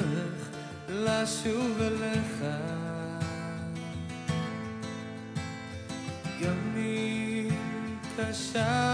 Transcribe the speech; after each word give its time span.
הדרך 0.00 0.48
לשוב 0.88 1.80
אליך. 1.80 2.44
גם 6.42 6.76
אם 6.76 7.48
קשה 8.16 8.89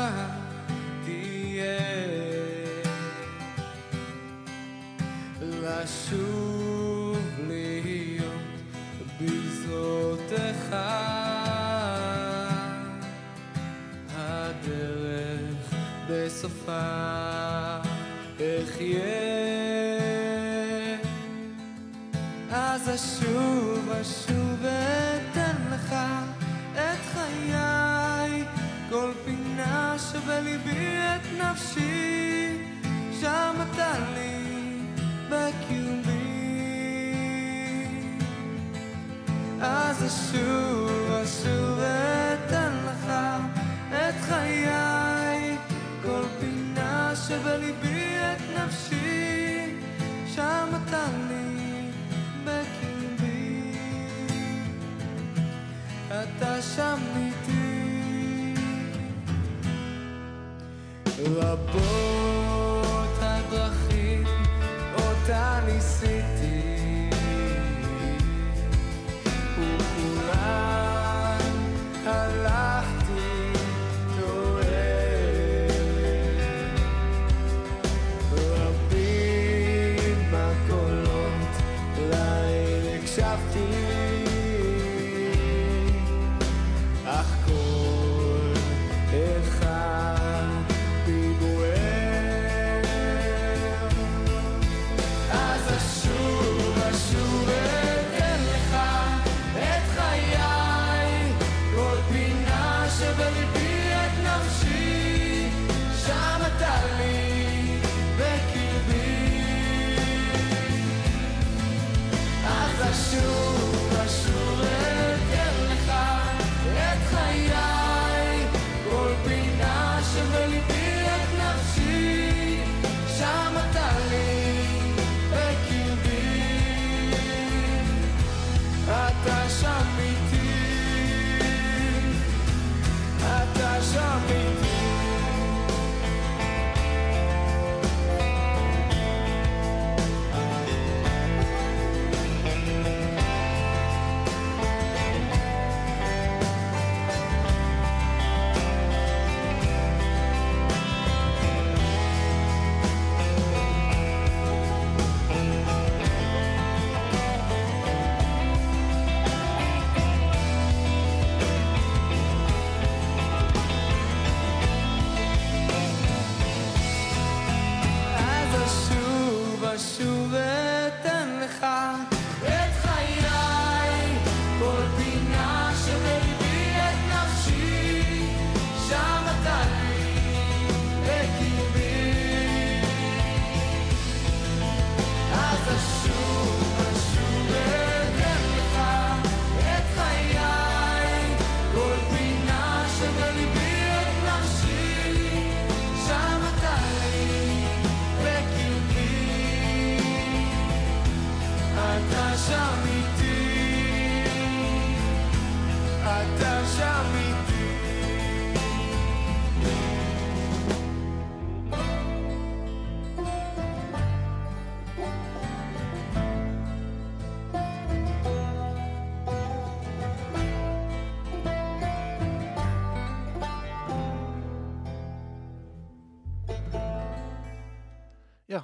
South 83.17 83.55
Dean. 83.55 83.86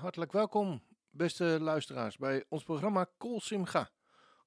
Hartelijk 0.03 0.33
welkom, 0.33 0.83
beste 1.11 1.59
luisteraars, 1.61 2.17
bij 2.17 2.45
ons 2.49 2.63
programma 2.63 3.07
Kol 3.17 3.41
Simcha. 3.41 3.91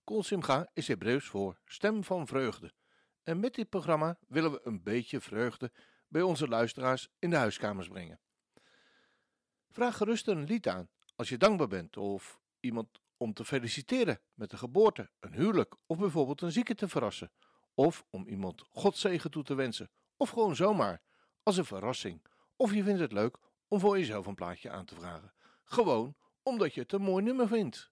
Kol 0.03 0.23
Simcha 0.23 0.69
is 0.73 0.87
Hebreeuws 0.87 1.27
voor 1.27 1.59
stem 1.65 2.03
van 2.03 2.27
vreugde. 2.27 2.73
En 3.23 3.39
met 3.39 3.53
dit 3.55 3.69
programma 3.69 4.17
willen 4.27 4.51
we 4.51 4.59
een 4.63 4.83
beetje 4.83 5.21
vreugde 5.21 5.71
bij 6.07 6.21
onze 6.21 6.47
luisteraars 6.47 7.09
in 7.19 7.29
de 7.29 7.35
huiskamers 7.35 7.87
brengen. 7.87 8.19
Vraag 9.69 9.97
gerust 9.97 10.27
een 10.27 10.43
lied 10.43 10.67
aan 10.67 10.89
als 11.15 11.29
je 11.29 11.37
dankbaar 11.37 11.67
bent 11.67 11.97
of 11.97 12.39
iemand 12.59 12.87
om 13.17 13.33
te 13.33 13.45
feliciteren 13.45 14.19
met 14.33 14.51
een 14.51 14.57
geboorte, 14.57 15.09
een 15.19 15.33
huwelijk 15.33 15.75
of 15.85 15.97
bijvoorbeeld 15.97 16.41
een 16.41 16.51
zieke 16.51 16.75
te 16.75 16.87
verrassen. 16.87 17.31
Of 17.73 18.05
om 18.09 18.27
iemand 18.27 18.63
Godzegen 18.69 19.31
toe 19.31 19.43
te 19.43 19.55
wensen. 19.55 19.89
Of 20.17 20.29
gewoon 20.29 20.55
zomaar 20.55 21.01
als 21.43 21.57
een 21.57 21.65
verrassing. 21.65 22.25
Of 22.55 22.73
je 22.73 22.83
vindt 22.83 22.99
het 22.99 23.11
leuk 23.11 23.37
om 23.67 23.79
voor 23.79 23.97
jezelf 23.97 24.25
een 24.25 24.35
plaatje 24.35 24.69
aan 24.69 24.85
te 24.85 24.95
vragen. 24.95 25.34
Gewoon 25.65 26.15
omdat 26.43 26.73
je 26.73 26.81
het 26.81 26.91
een 26.91 27.01
mooi 27.01 27.23
nummer 27.23 27.47
vindt. 27.47 27.91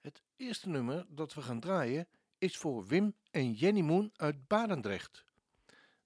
Het 0.00 0.22
eerste 0.36 0.68
nummer 0.68 1.06
dat 1.08 1.34
we 1.34 1.42
gaan 1.42 1.60
draaien 1.60 2.08
is 2.38 2.56
voor 2.56 2.86
Wim 2.86 3.14
en 3.30 3.52
Jenny 3.52 3.80
Moon 3.80 4.10
uit 4.16 4.46
Barendrecht. 4.46 5.24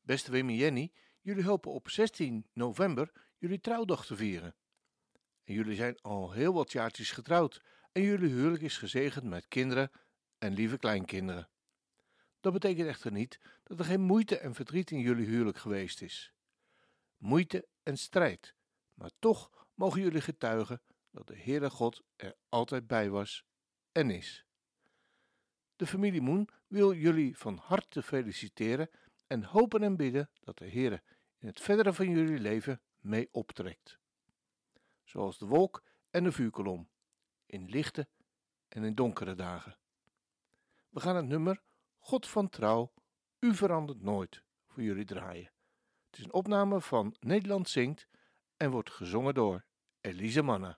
Beste 0.00 0.30
Wim 0.30 0.48
en 0.48 0.54
Jenny, 0.54 0.92
jullie 1.20 1.44
hopen 1.44 1.72
op 1.72 1.90
16 1.90 2.46
november 2.52 3.12
jullie 3.38 3.60
trouwdag 3.60 4.06
te 4.06 4.16
vieren. 4.16 4.54
En 5.44 5.54
jullie 5.54 5.76
zijn 5.76 5.98
al 6.00 6.32
heel 6.32 6.52
wat 6.52 6.72
jaartjes 6.72 7.10
getrouwd 7.10 7.62
en 7.92 8.02
jullie 8.02 8.30
huwelijk 8.30 8.62
is 8.62 8.76
gezegend 8.76 9.24
met 9.24 9.48
kinderen 9.48 9.90
en 10.38 10.52
lieve 10.52 10.78
kleinkinderen. 10.78 11.48
Dat 12.40 12.52
betekent 12.52 12.88
echter 12.88 13.12
niet 13.12 13.40
dat 13.64 13.78
er 13.78 13.84
geen 13.84 14.00
moeite 14.00 14.38
en 14.38 14.54
verdriet 14.54 14.90
in 14.90 15.00
jullie 15.00 15.26
huwelijk 15.26 15.58
geweest 15.58 16.02
is. 16.02 16.32
Moeite 17.16 17.68
en 17.82 17.98
strijd, 17.98 18.54
maar 18.94 19.10
toch 19.18 19.57
mogen 19.78 20.00
jullie 20.00 20.20
getuigen 20.20 20.82
dat 21.10 21.26
de 21.26 21.36
Heere 21.36 21.70
God 21.70 22.02
er 22.16 22.36
altijd 22.48 22.86
bij 22.86 23.10
was 23.10 23.44
en 23.92 24.10
is. 24.10 24.44
De 25.76 25.86
familie 25.86 26.20
Moen 26.20 26.48
wil 26.66 26.94
jullie 26.94 27.36
van 27.36 27.56
harte 27.56 28.02
feliciteren 28.02 28.90
en 29.26 29.44
hopen 29.44 29.82
en 29.82 29.96
bidden 29.96 30.30
dat 30.40 30.58
de 30.58 30.70
Heere 30.70 31.02
in 31.38 31.46
het 31.46 31.60
verdere 31.60 31.92
van 31.92 32.10
jullie 32.10 32.38
leven 32.38 32.82
mee 32.96 33.28
optrekt. 33.32 33.98
Zoals 35.04 35.38
de 35.38 35.46
wolk 35.46 35.82
en 36.10 36.24
de 36.24 36.32
vuurkolom, 36.32 36.90
in 37.46 37.68
lichte 37.68 38.08
en 38.68 38.84
in 38.84 38.94
donkere 38.94 39.34
dagen. 39.34 39.78
We 40.88 41.00
gaan 41.00 41.16
het 41.16 41.26
nummer 41.26 41.62
God 41.98 42.28
van 42.28 42.48
trouw, 42.48 42.92
u 43.38 43.54
verandert 43.54 44.00
nooit 44.00 44.42
voor 44.66 44.82
jullie 44.82 45.04
draaien. 45.04 45.52
Het 46.06 46.18
is 46.18 46.24
een 46.24 46.32
opname 46.32 46.80
van 46.80 47.16
Nederland 47.20 47.68
zingt 47.68 48.08
en 48.56 48.70
wordt 48.70 48.90
gezongen 48.90 49.34
door 49.34 49.66
Elise 50.08 50.42
Manner. 50.42 50.74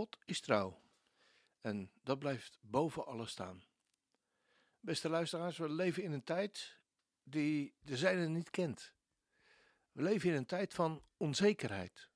God 0.00 0.18
is 0.24 0.40
trouw. 0.40 0.82
En 1.60 1.90
dat 2.02 2.18
blijft 2.18 2.58
boven 2.60 3.06
alles 3.06 3.30
staan. 3.30 3.64
Beste 4.80 5.08
luisteraars, 5.08 5.58
we 5.58 5.68
leven 5.68 6.02
in 6.02 6.12
een 6.12 6.24
tijd 6.24 6.78
die 7.22 7.74
de 7.80 7.96
zijne 7.96 8.28
niet 8.28 8.50
kent. 8.50 8.94
We 9.92 10.02
leven 10.02 10.30
in 10.30 10.36
een 10.36 10.46
tijd 10.46 10.74
van 10.74 11.02
onzekerheid. 11.16 12.10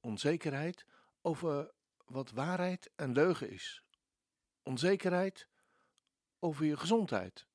Onzekerheid 0.00 0.86
over 1.22 1.72
wat 2.04 2.30
waarheid 2.30 2.90
en 2.96 3.12
leugen 3.12 3.50
is. 3.50 3.84
Onzekerheid 4.62 5.48
over 6.38 6.64
je 6.64 6.76
gezondheid. 6.76 7.46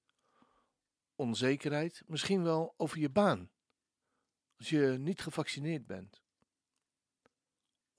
Onzekerheid 1.15 2.03
misschien 2.05 2.43
wel 2.43 2.73
over 2.77 2.97
je 2.97 3.09
baan. 3.09 3.51
Als 4.57 4.69
je 4.69 4.95
niet 4.99 5.21
gevaccineerd 5.21 5.85
bent 5.85 6.23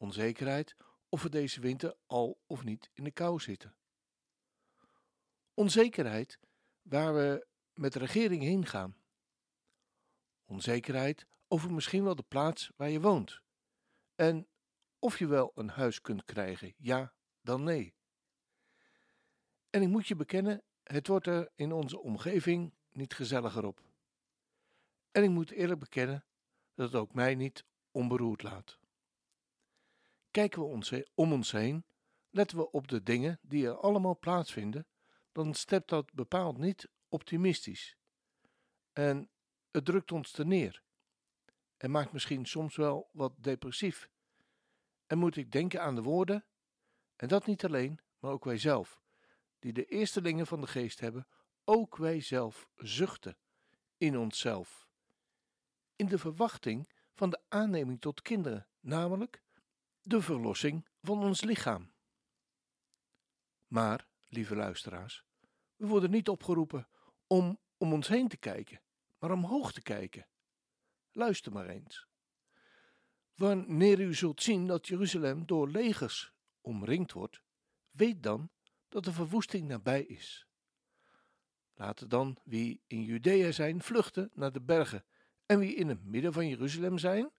onzekerheid 0.04 0.76
of 1.14 1.22
we 1.22 1.28
deze 1.28 1.60
winter 1.60 1.96
al 2.06 2.40
of 2.46 2.64
niet 2.64 2.90
in 2.92 3.04
de 3.04 3.10
kou 3.10 3.40
zitten. 3.40 3.74
Onzekerheid 5.54 6.38
waar 6.82 7.14
we 7.14 7.46
met 7.74 7.92
de 7.92 7.98
regering 7.98 8.42
heen 8.42 8.66
gaan. 8.66 8.96
Onzekerheid 10.44 11.26
over 11.48 11.72
misschien 11.72 12.04
wel 12.04 12.14
de 12.14 12.22
plaats 12.22 12.70
waar 12.76 12.90
je 12.90 13.00
woont. 13.00 13.42
En 14.14 14.48
of 14.98 15.18
je 15.18 15.26
wel 15.26 15.52
een 15.54 15.68
huis 15.68 16.00
kunt 16.00 16.24
krijgen, 16.24 16.74
ja 16.76 17.14
dan 17.40 17.62
nee. 17.62 17.94
En 19.70 19.82
ik 19.82 19.88
moet 19.88 20.06
je 20.06 20.16
bekennen, 20.16 20.62
het 20.82 21.06
wordt 21.06 21.26
er 21.26 21.50
in 21.54 21.72
onze 21.72 22.00
omgeving 22.00 22.74
niet 22.90 23.14
gezelliger 23.14 23.64
op. 23.64 23.82
En 25.10 25.22
ik 25.22 25.30
moet 25.30 25.50
eerlijk 25.50 25.80
bekennen 25.80 26.24
dat 26.74 26.92
het 26.92 27.00
ook 27.00 27.14
mij 27.14 27.34
niet 27.34 27.64
onberoerd 27.90 28.42
laat. 28.42 28.82
Kijken 30.34 30.60
we 30.60 30.66
ons, 30.66 30.92
om 31.14 31.32
ons 31.32 31.50
heen, 31.50 31.84
Letten 32.34 32.56
we 32.56 32.70
op 32.70 32.88
de 32.88 33.02
dingen 33.02 33.38
die 33.42 33.66
er 33.66 33.76
allemaal 33.76 34.18
plaatsvinden, 34.18 34.86
dan 35.32 35.54
stemt 35.54 35.88
dat 35.88 36.12
bepaald 36.12 36.58
niet 36.58 36.88
optimistisch. 37.08 37.96
En 38.92 39.30
het 39.70 39.84
drukt 39.84 40.12
ons 40.12 40.30
te 40.30 40.44
neer. 40.44 40.82
En 41.76 41.90
maakt 41.90 42.12
misschien 42.12 42.46
soms 42.46 42.76
wel 42.76 43.08
wat 43.12 43.32
depressief. 43.36 44.08
En 45.06 45.18
moet 45.18 45.36
ik 45.36 45.50
denken 45.50 45.82
aan 45.82 45.94
de 45.94 46.02
woorden, 46.02 46.44
en 47.16 47.28
dat 47.28 47.46
niet 47.46 47.64
alleen, 47.64 48.00
maar 48.18 48.30
ook 48.30 48.44
wij 48.44 48.58
zelf, 48.58 49.00
die 49.58 49.72
de 49.72 49.84
eerstelingen 49.84 50.46
van 50.46 50.60
de 50.60 50.66
geest 50.66 51.00
hebben, 51.00 51.26
ook 51.64 51.96
wij 51.96 52.20
zelf 52.20 52.68
zuchten 52.76 53.36
in 53.96 54.18
onszelf. 54.18 54.88
In 55.96 56.06
de 56.06 56.18
verwachting 56.18 56.92
van 57.12 57.30
de 57.30 57.40
aanneming 57.48 58.00
tot 58.00 58.22
kinderen, 58.22 58.68
namelijk 58.80 59.42
de 60.06 60.22
verlossing 60.22 60.86
van 61.02 61.22
ons 61.22 61.40
lichaam. 61.40 61.92
Maar, 63.66 64.06
lieve 64.28 64.56
luisteraars, 64.56 65.24
we 65.76 65.86
worden 65.86 66.10
niet 66.10 66.28
opgeroepen 66.28 66.88
om 67.26 67.58
om 67.76 67.92
ons 67.92 68.08
heen 68.08 68.28
te 68.28 68.36
kijken, 68.36 68.80
maar 69.18 69.32
omhoog 69.32 69.72
te 69.72 69.82
kijken. 69.82 70.26
Luister 71.12 71.52
maar 71.52 71.68
eens. 71.68 72.06
Wanneer 73.34 74.00
u 74.00 74.14
zult 74.14 74.42
zien 74.42 74.66
dat 74.66 74.86
Jeruzalem 74.86 75.46
door 75.46 75.68
legers 75.68 76.32
omringd 76.60 77.12
wordt, 77.12 77.42
weet 77.90 78.22
dan 78.22 78.50
dat 78.88 79.04
de 79.04 79.12
verwoesting 79.12 79.68
nabij 79.68 80.02
is. 80.02 80.46
Laten 81.74 82.08
dan 82.08 82.38
wie 82.44 82.82
in 82.86 83.02
Judea 83.02 83.52
zijn 83.52 83.82
vluchten 83.82 84.30
naar 84.34 84.52
de 84.52 84.62
bergen, 84.62 85.04
en 85.46 85.58
wie 85.58 85.74
in 85.74 85.88
het 85.88 86.04
midden 86.04 86.32
van 86.32 86.48
Jeruzalem 86.48 86.98
zijn, 86.98 87.30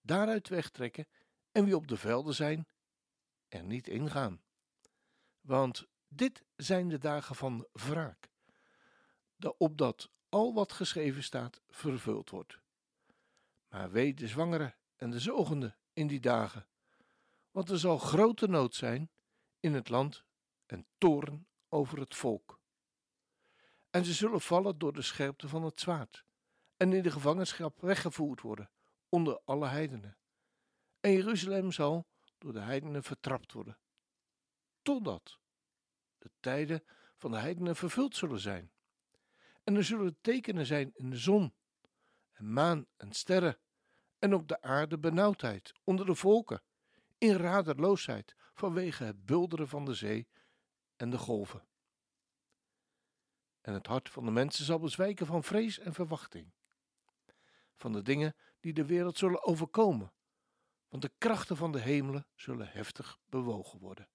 daaruit 0.00 0.48
wegtrekken, 0.48 1.06
en 1.54 1.64
wie 1.64 1.76
op 1.76 1.88
de 1.88 1.96
velden 1.96 2.34
zijn, 2.34 2.66
er 3.48 3.64
niet 3.64 3.88
ingaan. 3.88 4.42
Want 5.40 5.86
dit 6.08 6.44
zijn 6.56 6.88
de 6.88 6.98
dagen 6.98 7.34
van 7.34 7.66
wraak, 7.72 8.28
opdat 9.56 10.10
al 10.28 10.54
wat 10.54 10.72
geschreven 10.72 11.22
staat 11.22 11.62
vervuld 11.68 12.30
wordt. 12.30 12.58
Maar 13.68 13.90
wee 13.90 14.14
de 14.14 14.28
zwangere 14.28 14.74
en 14.96 15.10
de 15.10 15.20
zogende 15.20 15.76
in 15.92 16.06
die 16.06 16.20
dagen, 16.20 16.66
want 17.50 17.70
er 17.70 17.78
zal 17.78 17.98
grote 17.98 18.48
nood 18.48 18.74
zijn 18.74 19.10
in 19.60 19.74
het 19.74 19.88
land 19.88 20.24
en 20.66 20.86
toorn 20.98 21.46
over 21.68 21.98
het 21.98 22.14
volk. 22.14 22.60
En 23.90 24.04
ze 24.04 24.12
zullen 24.12 24.40
vallen 24.40 24.78
door 24.78 24.92
de 24.92 25.02
scherpte 25.02 25.48
van 25.48 25.62
het 25.64 25.80
zwaard 25.80 26.24
en 26.76 26.92
in 26.92 27.02
de 27.02 27.10
gevangenschap 27.10 27.80
weggevoerd 27.80 28.40
worden 28.40 28.70
onder 29.08 29.40
alle 29.44 29.66
heidenen. 29.66 30.16
En 31.04 31.12
Jeruzalem 31.12 31.72
zal 31.72 32.06
door 32.38 32.52
de 32.52 32.60
heidenen 32.60 33.02
vertrapt 33.02 33.52
worden, 33.52 33.78
totdat 34.82 35.38
de 36.18 36.30
tijden 36.40 36.84
van 37.16 37.30
de 37.30 37.36
heidenen 37.36 37.76
vervuld 37.76 38.16
zullen 38.16 38.40
zijn. 38.40 38.72
En 39.64 39.76
er 39.76 39.84
zullen 39.84 40.18
tekenen 40.20 40.66
zijn 40.66 40.90
in 40.94 41.10
de 41.10 41.16
zon, 41.16 41.54
en 42.32 42.52
maan 42.52 42.86
en 42.96 43.12
sterren, 43.12 43.58
en 44.18 44.34
op 44.34 44.48
de 44.48 44.60
aarde 44.62 44.98
benauwdheid 44.98 45.72
onder 45.82 46.06
de 46.06 46.14
volken, 46.14 46.62
in 47.18 47.36
radeloosheid 47.36 48.34
vanwege 48.54 49.04
het 49.04 49.24
bulderen 49.24 49.68
van 49.68 49.84
de 49.84 49.94
zee 49.94 50.28
en 50.96 51.10
de 51.10 51.18
golven. 51.18 51.66
En 53.60 53.74
het 53.74 53.86
hart 53.86 54.08
van 54.08 54.24
de 54.24 54.30
mensen 54.30 54.64
zal 54.64 54.78
bezwijken 54.78 55.26
van 55.26 55.44
vrees 55.44 55.78
en 55.78 55.94
verwachting, 55.94 56.52
van 57.74 57.92
de 57.92 58.02
dingen 58.02 58.36
die 58.60 58.72
de 58.72 58.86
wereld 58.86 59.18
zullen 59.18 59.42
overkomen, 59.42 60.12
want 60.94 61.06
de 61.06 61.12
krachten 61.18 61.56
van 61.56 61.72
de 61.72 61.80
hemelen 61.80 62.26
zullen 62.34 62.68
heftig 62.68 63.18
bewogen 63.28 63.78
worden. 63.78 64.08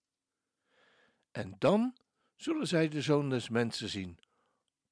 En 1.31 1.55
dan 1.57 1.97
zullen 2.35 2.67
zij 2.67 2.89
de 2.89 3.01
zoon 3.01 3.29
des 3.29 3.49
mensen 3.49 3.89
zien, 3.89 4.19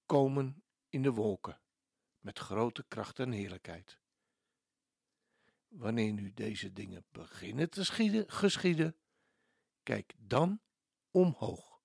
komen 0.05 0.63
in 0.89 1.01
de 1.01 1.11
wolken, 1.11 1.61
met 2.19 2.39
grote 2.39 2.85
kracht 2.87 3.19
en 3.19 3.31
heerlijkheid. 3.31 3.99
Wanneer 5.67 6.13
nu 6.13 6.33
deze 6.33 6.73
dingen 6.73 7.05
beginnen 7.11 7.69
te 7.69 7.83
schieden, 7.83 8.29
geschieden, 8.31 8.95
kijk 9.83 10.13
dan 10.17 10.61
omhoog 11.11 11.81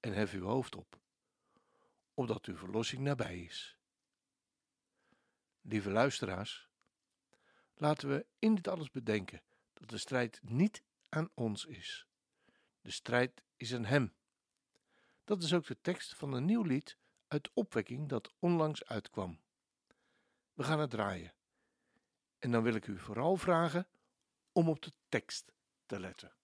en 0.00 0.12
hef 0.12 0.32
uw 0.32 0.44
hoofd 0.44 0.76
op, 0.76 1.00
opdat 2.14 2.46
uw 2.46 2.56
verlossing 2.56 3.02
nabij 3.02 3.40
is. 3.40 3.78
Lieve 5.60 5.90
luisteraars, 5.90 6.67
laten 7.80 8.08
we 8.08 8.26
in 8.38 8.54
dit 8.54 8.68
alles 8.68 8.90
bedenken 8.90 9.42
dat 9.72 9.88
de 9.88 9.98
strijd 9.98 10.40
niet 10.42 10.82
aan 11.08 11.30
ons 11.34 11.64
is. 11.64 12.06
De 12.80 12.90
strijd 12.90 13.44
is 13.56 13.74
aan 13.74 13.84
Hem 13.84 14.16
dat 15.28 15.42
is 15.42 15.54
ook 15.54 15.66
de 15.66 15.80
tekst 15.80 16.14
van 16.14 16.32
een 16.32 16.44
nieuw 16.44 16.62
lied 16.62 16.98
uit 17.26 17.50
opwekking 17.54 18.08
dat 18.08 18.34
onlangs 18.38 18.84
uitkwam. 18.84 19.40
We 20.54 20.62
gaan 20.62 20.80
het 20.80 20.90
draaien. 20.90 21.34
En 22.38 22.50
dan 22.50 22.62
wil 22.62 22.74
ik 22.74 22.86
u 22.86 22.98
vooral 22.98 23.36
vragen 23.36 23.88
om 24.52 24.68
op 24.68 24.82
de 24.82 24.92
tekst 25.08 25.52
te 25.86 26.00
letten. 26.00 26.36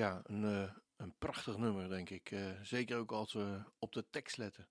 Ja, 0.00 0.20
een, 0.24 0.44
eh, 0.44 0.74
een 0.96 1.14
prachtig 1.18 1.56
nummer, 1.56 1.88
denk 1.88 2.10
ik. 2.10 2.30
Eh, 2.30 2.60
zeker 2.62 2.96
ook 2.98 3.12
als 3.12 3.32
we 3.32 3.62
op 3.78 3.92
de 3.92 4.10
tekst 4.10 4.36
letten. 4.36 4.68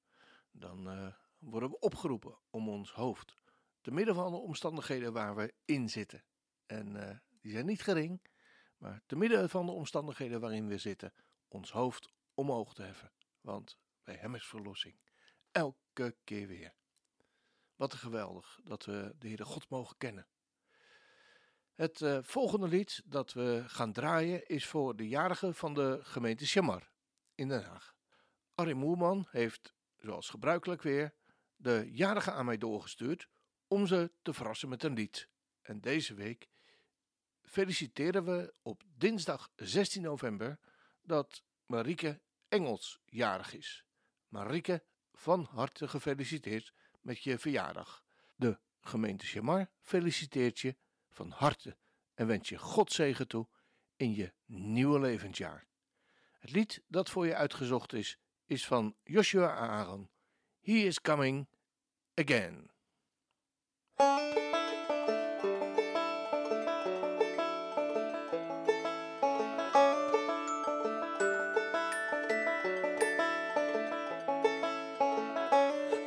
Dan 0.51 0.89
eh, 0.89 1.13
worden 1.37 1.69
we 1.69 1.79
opgeroepen 1.79 2.39
om 2.49 2.69
ons 2.69 2.91
hoofd, 2.91 3.35
te 3.81 3.91
midden 3.91 4.15
van 4.15 4.31
de 4.31 4.37
omstandigheden 4.37 5.13
waar 5.13 5.35
we 5.35 5.53
in 5.65 5.89
zitten. 5.89 6.23
En 6.65 7.21
die 7.41 7.51
zijn 7.51 7.65
niet 7.65 7.81
gering, 7.81 8.21
maar 8.77 9.01
te 9.05 9.15
midden 9.15 9.49
van 9.49 9.65
de 9.65 9.71
omstandigheden 9.71 10.39
waarin 10.39 10.67
we 10.67 10.77
zitten, 10.77 11.13
ons 11.47 11.71
hoofd 11.71 12.13
omhoog 12.33 12.73
te 12.73 12.81
heffen. 12.81 13.11
Want 13.41 13.79
bij 14.03 14.15
Hem 14.15 14.35
is 14.35 14.47
verlossing. 14.47 14.99
Elke 15.51 16.15
keer 16.23 16.47
weer. 16.47 16.73
Wat 17.75 17.93
een 17.93 17.99
geweldig 17.99 18.59
dat 18.63 18.85
we 18.85 19.15
de 19.17 19.27
Heere 19.27 19.45
God 19.45 19.69
mogen 19.69 19.97
kennen. 19.97 20.27
Het 21.79 22.01
eh, 22.01 22.17
volgende 22.21 22.67
lied 22.67 23.01
dat 23.05 23.33
we 23.33 23.63
gaan 23.67 23.93
draaien 23.93 24.47
is 24.47 24.65
voor 24.65 24.95
de 24.95 25.07
jarige 25.07 25.53
van 25.53 25.73
de 25.73 25.99
gemeente 26.01 26.45
Chamar 26.45 26.91
in 27.35 27.47
Den 27.47 27.63
Haag. 27.63 27.95
Arie 28.55 28.75
Moerman 28.75 29.27
heeft, 29.29 29.73
zoals 29.97 30.29
gebruikelijk 30.29 30.81
weer, 30.81 31.13
de 31.55 31.89
jarige 31.91 32.31
aan 32.31 32.45
mij 32.45 32.57
doorgestuurd 32.57 33.27
om 33.67 33.87
ze 33.87 34.11
te 34.21 34.33
verrassen 34.33 34.69
met 34.69 34.83
een 34.83 34.93
lied. 34.93 35.29
En 35.61 35.81
deze 35.81 36.13
week 36.13 36.49
feliciteren 37.41 38.23
we 38.23 38.53
op 38.61 38.83
dinsdag 38.97 39.49
16 39.55 40.01
november 40.01 40.59
dat 41.01 41.43
Marieke 41.65 42.21
Engels 42.47 42.99
jarig 43.05 43.53
is. 43.53 43.85
Marieke, 44.27 44.83
van 45.13 45.47
harte 45.51 45.87
gefeliciteerd 45.87 46.73
met 47.01 47.23
je 47.23 47.37
verjaardag. 47.37 48.03
De 48.35 48.59
gemeente 48.79 49.25
Chamar 49.25 49.69
feliciteert 49.81 50.59
je 50.59 50.75
van 51.18 51.30
harte 51.30 51.76
en 52.14 52.26
wens 52.26 52.48
je 52.48 52.58
God 52.58 52.92
zegen 52.92 53.28
toe 53.28 53.48
in 53.96 54.14
je 54.14 54.32
nieuwe 54.46 55.00
levensjaar. 55.00 55.66
Het 56.38 56.50
lied 56.50 56.82
dat 56.88 57.10
voor 57.10 57.26
je 57.26 57.34
uitgezocht 57.34 57.92
is, 57.92 58.18
is 58.44 58.66
van 58.66 58.96
Joshua 59.04 59.54
Aaron. 59.54 60.10
He 60.60 60.72
is 60.72 61.00
coming 61.00 61.46
again. 62.14 62.72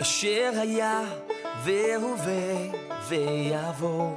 אשר 0.02 0.52
היה 0.60 1.02
והווה 1.64 2.72
ויבוא, 3.08 4.16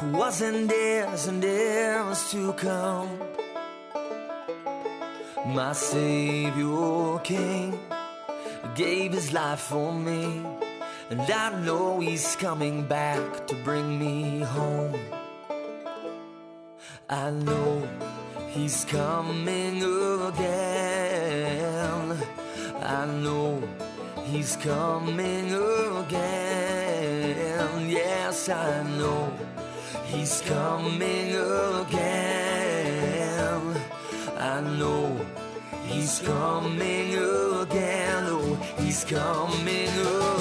Who 0.00 0.10
wasn't 0.16 0.72
is 0.72 1.26
and 1.26 1.44
is 1.44 2.30
to 2.30 2.54
come. 2.54 3.18
My 5.44 5.72
Savior 5.74 7.18
King 7.18 7.78
gave 8.74 9.12
his 9.12 9.30
life 9.34 9.60
for 9.60 9.92
me, 9.92 10.42
and 11.10 11.20
I 11.20 11.60
know 11.60 12.00
he's 12.00 12.34
coming 12.36 12.84
back 12.84 13.46
to 13.48 13.54
bring 13.56 13.98
me 13.98 14.40
home. 14.40 14.98
I 17.10 17.30
know 17.30 17.86
he's 18.48 18.86
coming 18.86 19.82
again. 20.30 22.16
I 22.80 23.04
know 23.04 23.62
he's 24.24 24.56
coming 24.56 25.52
again. 26.02 27.90
Yes, 27.90 28.48
I 28.48 28.82
know 28.98 29.30
he's 30.06 30.42
coming 30.42 31.34
again. 31.82 32.80
I 34.38 34.60
know 34.60 35.20
he's 35.86 36.20
coming 36.20 37.14
again. 37.14 38.24
Oh, 38.26 38.56
he's 38.78 39.04
coming 39.04 39.88
again. 39.88 40.39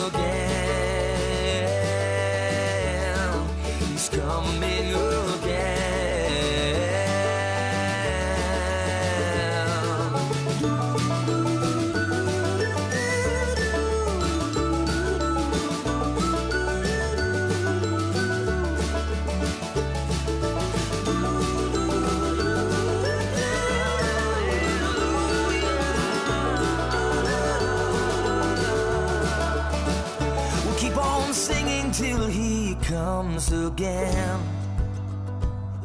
Again. 33.48 34.40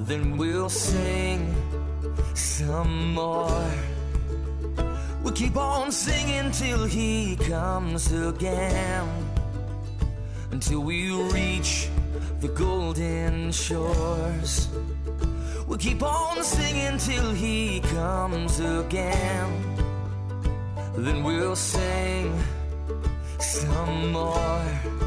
Then 0.01 0.37
we'll 0.37 0.69
sing 0.69 1.55
some 2.35 3.14
more. 3.14 3.71
We'll 5.23 5.33
keep 5.33 5.57
on 5.57 5.93
singing 5.93 6.51
till 6.51 6.85
he 6.85 7.37
comes 7.37 8.12
again. 8.12 9.09
Until 10.51 10.81
we 10.81 11.12
reach 11.31 11.88
the 12.40 12.49
golden 12.49 13.53
shores. 13.53 14.69
We'll 15.69 15.79
keep 15.79 16.03
on 16.03 16.43
singing 16.43 16.99
till 16.99 17.33
he 17.33 17.81
comes 17.81 18.59
again. 18.59 19.49
Then 20.97 21.23
we'll 21.23 21.57
sing 21.57 22.37
some 23.38 24.11
more. 24.11 25.04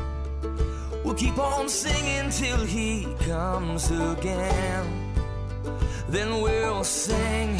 Keep 1.17 1.39
on 1.39 1.67
singing 1.67 2.29
till 2.29 2.63
he 2.63 3.07
comes 3.25 3.89
again. 3.89 4.85
Then 6.09 6.41
we'll 6.41 6.83
sing 6.83 7.57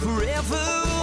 forevermore. 0.00 0.93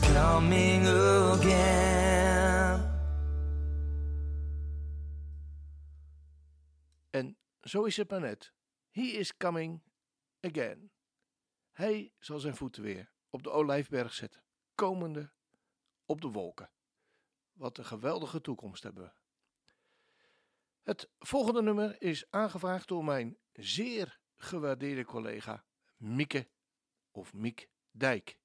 Coming 0.00 0.86
again. 0.86 1.90
En 7.10 7.36
zo 7.60 7.84
is 7.84 7.96
het 7.96 8.10
maar 8.10 8.20
net. 8.20 8.52
He 8.90 9.02
is 9.02 9.36
coming 9.36 9.82
again. 10.40 10.90
Hij 11.70 12.12
zal 12.18 12.38
zijn 12.38 12.56
voeten 12.56 12.82
weer 12.82 13.12
op 13.28 13.42
de 13.42 13.50
olijfberg 13.50 14.12
zetten, 14.12 14.44
komende 14.74 15.32
op 16.04 16.20
de 16.20 16.28
wolken. 16.28 16.70
Wat 17.52 17.78
een 17.78 17.84
geweldige 17.84 18.40
toekomst 18.40 18.82
hebben 18.82 19.04
we. 19.04 19.12
Het 20.82 21.10
volgende 21.18 21.62
nummer 21.62 22.02
is 22.02 22.30
aangevraagd 22.30 22.88
door 22.88 23.04
mijn 23.04 23.38
zeer 23.52 24.20
gewaardeerde 24.36 25.04
collega 25.04 25.64
Mieke 25.96 26.48
of 27.10 27.32
Miek 27.32 27.68
Dijk. 27.90 28.39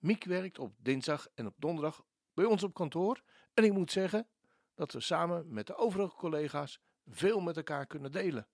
Miek 0.00 0.24
werkt 0.24 0.58
op 0.58 0.74
dinsdag 0.78 1.28
en 1.34 1.46
op 1.46 1.54
donderdag 1.56 2.04
bij 2.34 2.44
ons 2.44 2.62
op 2.62 2.74
kantoor 2.74 3.22
en 3.54 3.64
ik 3.64 3.72
moet 3.72 3.92
zeggen 3.92 4.28
dat 4.74 4.92
we 4.92 5.00
samen 5.00 5.52
met 5.52 5.66
de 5.66 5.76
overige 5.76 6.16
collega's 6.16 6.80
veel 7.06 7.40
met 7.40 7.56
elkaar 7.56 7.86
kunnen 7.86 8.12
delen. 8.12 8.48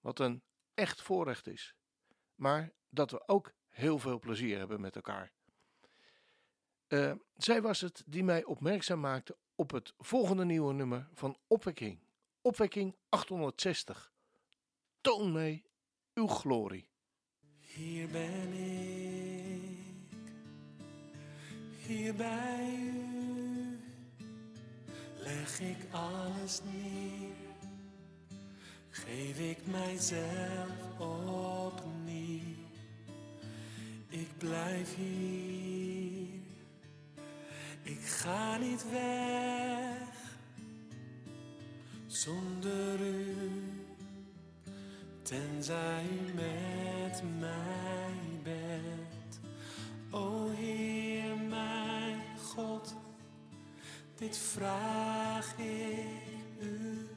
Wat 0.00 0.18
een 0.18 0.42
echt 0.74 1.02
voorrecht 1.02 1.46
is. 1.46 1.74
Maar 2.34 2.72
dat 2.88 3.10
we 3.10 3.28
ook 3.28 3.52
heel 3.68 3.98
veel 3.98 4.18
plezier 4.18 4.58
hebben 4.58 4.80
met 4.80 4.96
elkaar. 4.96 5.32
Eh, 6.86 7.12
zij 7.36 7.62
was 7.62 7.80
het 7.80 8.02
die 8.06 8.24
mij 8.24 8.44
opmerkzaam 8.44 9.00
maakte 9.00 9.36
op 9.54 9.70
het 9.70 9.94
volgende 9.98 10.44
nieuwe 10.44 10.72
nummer 10.72 11.08
van 11.14 11.36
Opwekking. 11.46 11.98
Opwekking 12.40 12.96
860. 13.08 14.12
Toon 15.00 15.32
mij 15.32 15.64
uw 16.14 16.26
glorie. 16.26 16.88
Hier 17.58 18.08
ben 18.08 18.52
ik, 18.52 18.79
hier 21.90 22.14
bij 22.14 22.78
u, 22.82 23.78
leg 25.16 25.60
ik 25.60 25.76
alles 25.90 26.60
neer, 26.72 27.34
geef 28.90 29.38
ik 29.38 29.58
mijzelf 29.66 30.98
opnieuw. 30.98 32.40
Ik 34.08 34.38
blijf 34.38 34.94
hier, 34.96 36.40
ik 37.82 38.00
ga 38.00 38.56
niet 38.56 38.84
weg, 38.90 40.08
zonder 42.06 43.00
u. 43.00 43.36
Tenzij 45.22 46.04
u 46.04 46.34
met 46.34 47.22
mij 47.38 48.40
bent, 48.42 49.40
o 50.10 50.48
Heer 50.48 50.49
mijn 50.49 50.49
God, 52.60 52.94
dit 54.16 54.36
vraag 54.36 55.58
ik 55.58 56.60
u. 56.60 57.08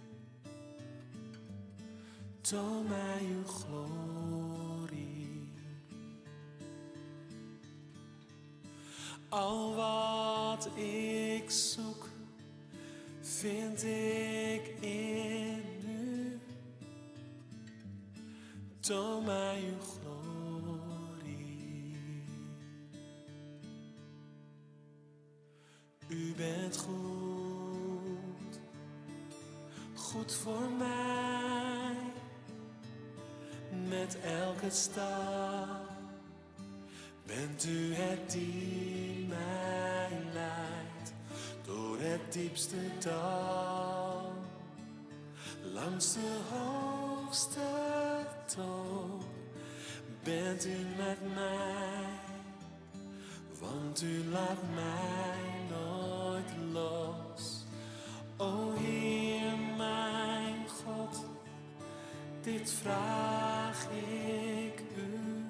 Toon 2.41 2.87
mij 2.87 3.21
uw 3.21 3.47
glorie. 3.47 5.51
Al 9.29 9.75
wat 9.75 10.69
ik 10.75 11.49
zoek, 11.49 12.09
vind 13.21 13.83
ik 13.83 14.75
in 14.79 15.63
u. 15.87 16.39
Toon 18.79 19.25
mij 19.25 19.59
uw 19.59 19.79
glorie. 19.79 20.32
U 26.33 26.35
bent 26.35 26.77
goed, 26.77 28.59
goed 29.93 30.33
voor 30.33 30.69
mij. 30.77 31.95
Met 33.87 34.17
elke 34.23 34.69
stap 34.69 35.91
bent 37.25 37.65
u 37.65 37.93
het 37.93 38.31
die 38.31 39.25
mij 39.27 40.21
leidt 40.33 41.13
door 41.65 41.97
het 41.99 42.33
diepste 42.33 42.77
dal 42.99 44.33
langs 45.73 46.13
de 46.13 46.39
hoogste 46.51 47.59
top 48.55 49.23
bent 50.23 50.65
u 50.65 50.77
met 50.97 51.33
mij, 51.33 52.05
want 53.59 54.01
u 54.01 54.23
laat 54.31 54.61
mij 54.75 55.52
dit 62.43 62.71
vraag 62.71 63.87
ik 63.91 64.83
u. 64.97 65.45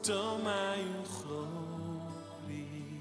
Toon 0.00 0.42
mij 0.42 0.78
uw 0.78 1.04
glorie. 1.04 3.00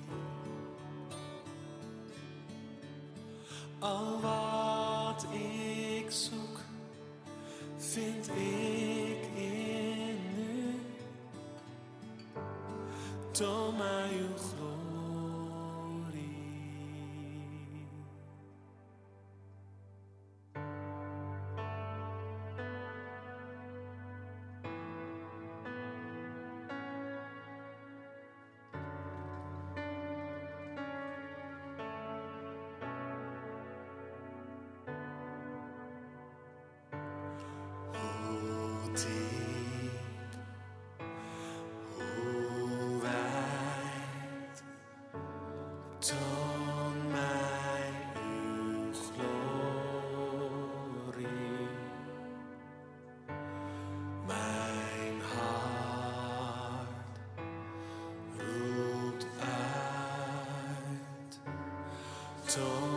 Al 3.79 4.21
wat 4.21 5.25
ik 5.33 6.11
zoek, 6.11 6.59
vind 7.77 8.27
ik 8.27 9.27
in 9.35 10.17
u. 10.37 10.79
Toon 13.31 13.77
mij 13.77 14.09
uw 14.11 14.37
glorie. 14.37 14.70
Toon 62.51 62.90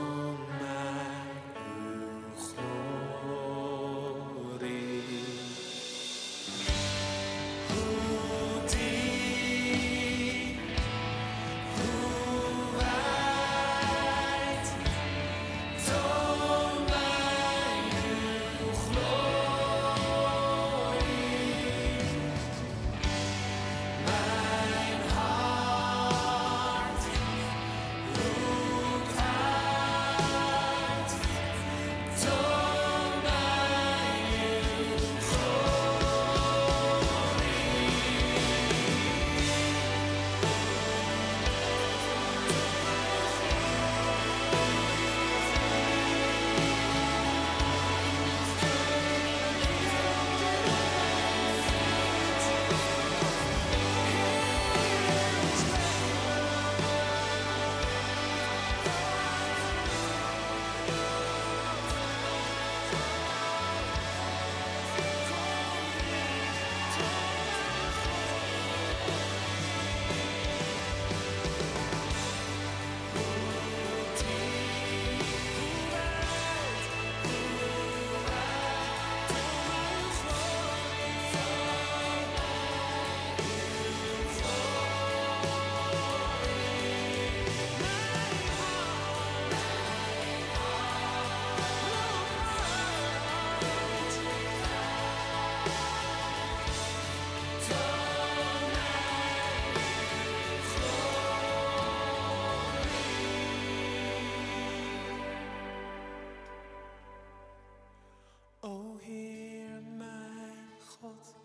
O 108.67 108.97
Heer 109.01 109.83
mijn 109.97 110.69
God, 110.89 111.37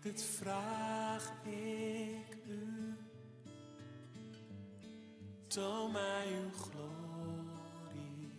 dit 0.00 0.22
vraag 0.22 1.32
ik 1.44 2.36
u. 2.46 2.96
Toon 5.46 5.92
mij 5.92 6.26
uw 6.26 6.50
glorie. 6.52 8.32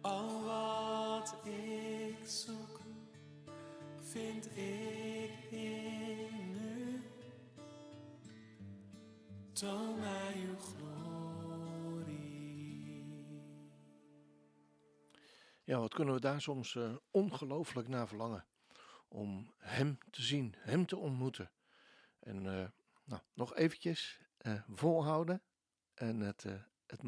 Al 0.00 0.44
wat 0.44 1.34
ik 1.44 2.26
zoek, 2.26 2.80
vind 4.00 4.46
ik 4.56 5.50
in 5.50 6.50
u. 6.50 7.02
Toon 9.52 9.98
mij 9.98 10.33
Wat 15.80 15.94
kunnen 15.94 16.14
we 16.14 16.20
daar 16.20 16.40
soms 16.40 16.74
eh, 16.74 16.96
ongelooflijk 17.10 17.88
naar 17.88 18.08
verlangen. 18.08 18.46
Om 19.08 19.54
hem 19.58 19.98
te 20.10 20.22
zien, 20.22 20.54
hem 20.58 20.86
te 20.86 20.96
ontmoeten. 20.96 21.52
En 22.20 22.46
eh, 22.46 22.68
nou, 23.04 23.22
nog 23.32 23.54
eventjes 23.54 24.20
eh, 24.36 24.62
volhouden. 24.68 25.42
En 25.94 26.20
het, 26.20 26.42
het, 26.86 27.02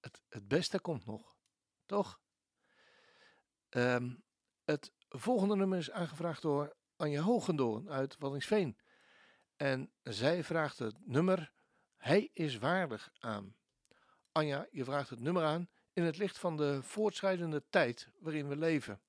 het, 0.00 0.22
het 0.28 0.48
beste 0.48 0.80
komt 0.80 1.06
nog. 1.06 1.36
Toch? 1.86 2.20
Ehm, 3.68 4.14
het 4.64 4.92
volgende 5.08 5.56
nummer 5.56 5.78
is 5.78 5.90
aangevraagd 5.90 6.42
door 6.42 6.76
Anja 6.96 7.20
Hogendoorn 7.20 7.90
uit 7.90 8.16
Waddingsveen. 8.18 8.78
En 9.56 9.92
zij 10.02 10.44
vraagt 10.44 10.78
het 10.78 11.06
nummer 11.06 11.52
Hij 11.96 12.30
is 12.32 12.58
waardig 12.58 13.10
aan. 13.18 13.56
Anja, 14.32 14.66
je 14.70 14.84
vraagt 14.84 15.10
het 15.10 15.20
nummer 15.20 15.44
aan 15.44 15.68
in 15.92 16.02
het 16.02 16.16
licht 16.16 16.38
van 16.38 16.56
de 16.56 16.82
voortschrijdende 16.82 17.62
tijd 17.70 18.10
waarin 18.18 18.48
we 18.48 18.56
leven. 18.56 19.00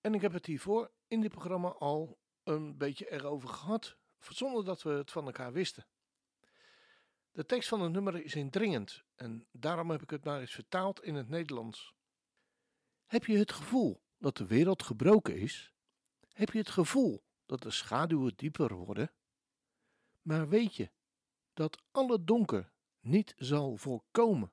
En 0.00 0.14
ik 0.14 0.20
heb 0.20 0.32
het 0.32 0.46
hiervoor 0.46 0.90
in 1.08 1.20
dit 1.20 1.30
programma 1.30 1.68
al 1.68 2.18
een 2.42 2.76
beetje 2.76 3.10
erover 3.10 3.48
gehad, 3.48 3.96
zonder 4.18 4.64
dat 4.64 4.82
we 4.82 4.90
het 4.90 5.10
van 5.10 5.26
elkaar 5.26 5.52
wisten. 5.52 5.86
De 7.32 7.46
tekst 7.46 7.68
van 7.68 7.80
het 7.80 7.92
nummer 7.92 8.24
is 8.24 8.34
indringend 8.34 9.04
en 9.14 9.46
daarom 9.52 9.90
heb 9.90 10.02
ik 10.02 10.10
het 10.10 10.24
maar 10.24 10.40
eens 10.40 10.54
vertaald 10.54 11.02
in 11.02 11.14
het 11.14 11.28
Nederlands. 11.28 11.94
Heb 13.06 13.24
je 13.24 13.38
het 13.38 13.52
gevoel 13.52 14.02
dat 14.18 14.36
de 14.36 14.46
wereld 14.46 14.82
gebroken 14.82 15.36
is? 15.36 15.72
Heb 16.32 16.50
je 16.50 16.58
het 16.58 16.70
gevoel 16.70 17.24
dat 17.46 17.62
de 17.62 17.70
schaduwen 17.70 18.32
dieper 18.36 18.74
worden? 18.74 19.12
Maar 20.22 20.48
weet 20.48 20.76
je 20.76 20.90
dat 21.52 21.82
alle 21.90 22.24
donker 22.24 22.72
niet 23.00 23.34
zal 23.36 23.76
voorkomen 23.76 24.52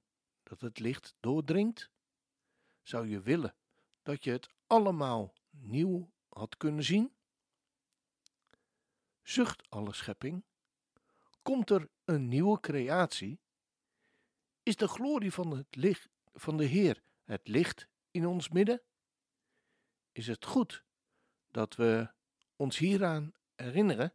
dat 0.52 0.62
het 0.62 0.80
licht 0.80 1.16
doordringt? 1.20 1.90
Zou 2.82 3.08
je 3.08 3.22
willen 3.22 3.56
dat 4.02 4.24
je 4.24 4.32
het 4.32 4.50
allemaal 4.68 5.34
nieuw 5.50 6.12
had 6.28 6.58
kunnen 6.58 6.84
zien? 6.84 7.14
Zucht 9.22 9.70
alle 9.70 9.94
schepping? 9.94 10.44
Komt 11.42 11.70
er 11.70 11.90
een 12.06 12.28
nieuwe 12.28 12.60
creatie? 12.60 13.40
Is 14.64 14.76
de 14.76 14.88
glorie 14.88 15.32
van 15.32 15.58
het 15.58 15.76
licht 15.76 16.10
van 16.34 16.58
de 16.58 16.66
Heer 16.66 17.04
het 17.24 17.48
licht 17.48 17.88
in 18.12 18.26
ons 18.26 18.50
midden? 18.50 18.82
Is 20.12 20.28
het 20.28 20.46
goed 20.46 20.84
dat 21.52 21.76
we 21.76 22.12
ons 22.56 22.78
hieraan 22.78 23.34
herinneren? 23.56 24.14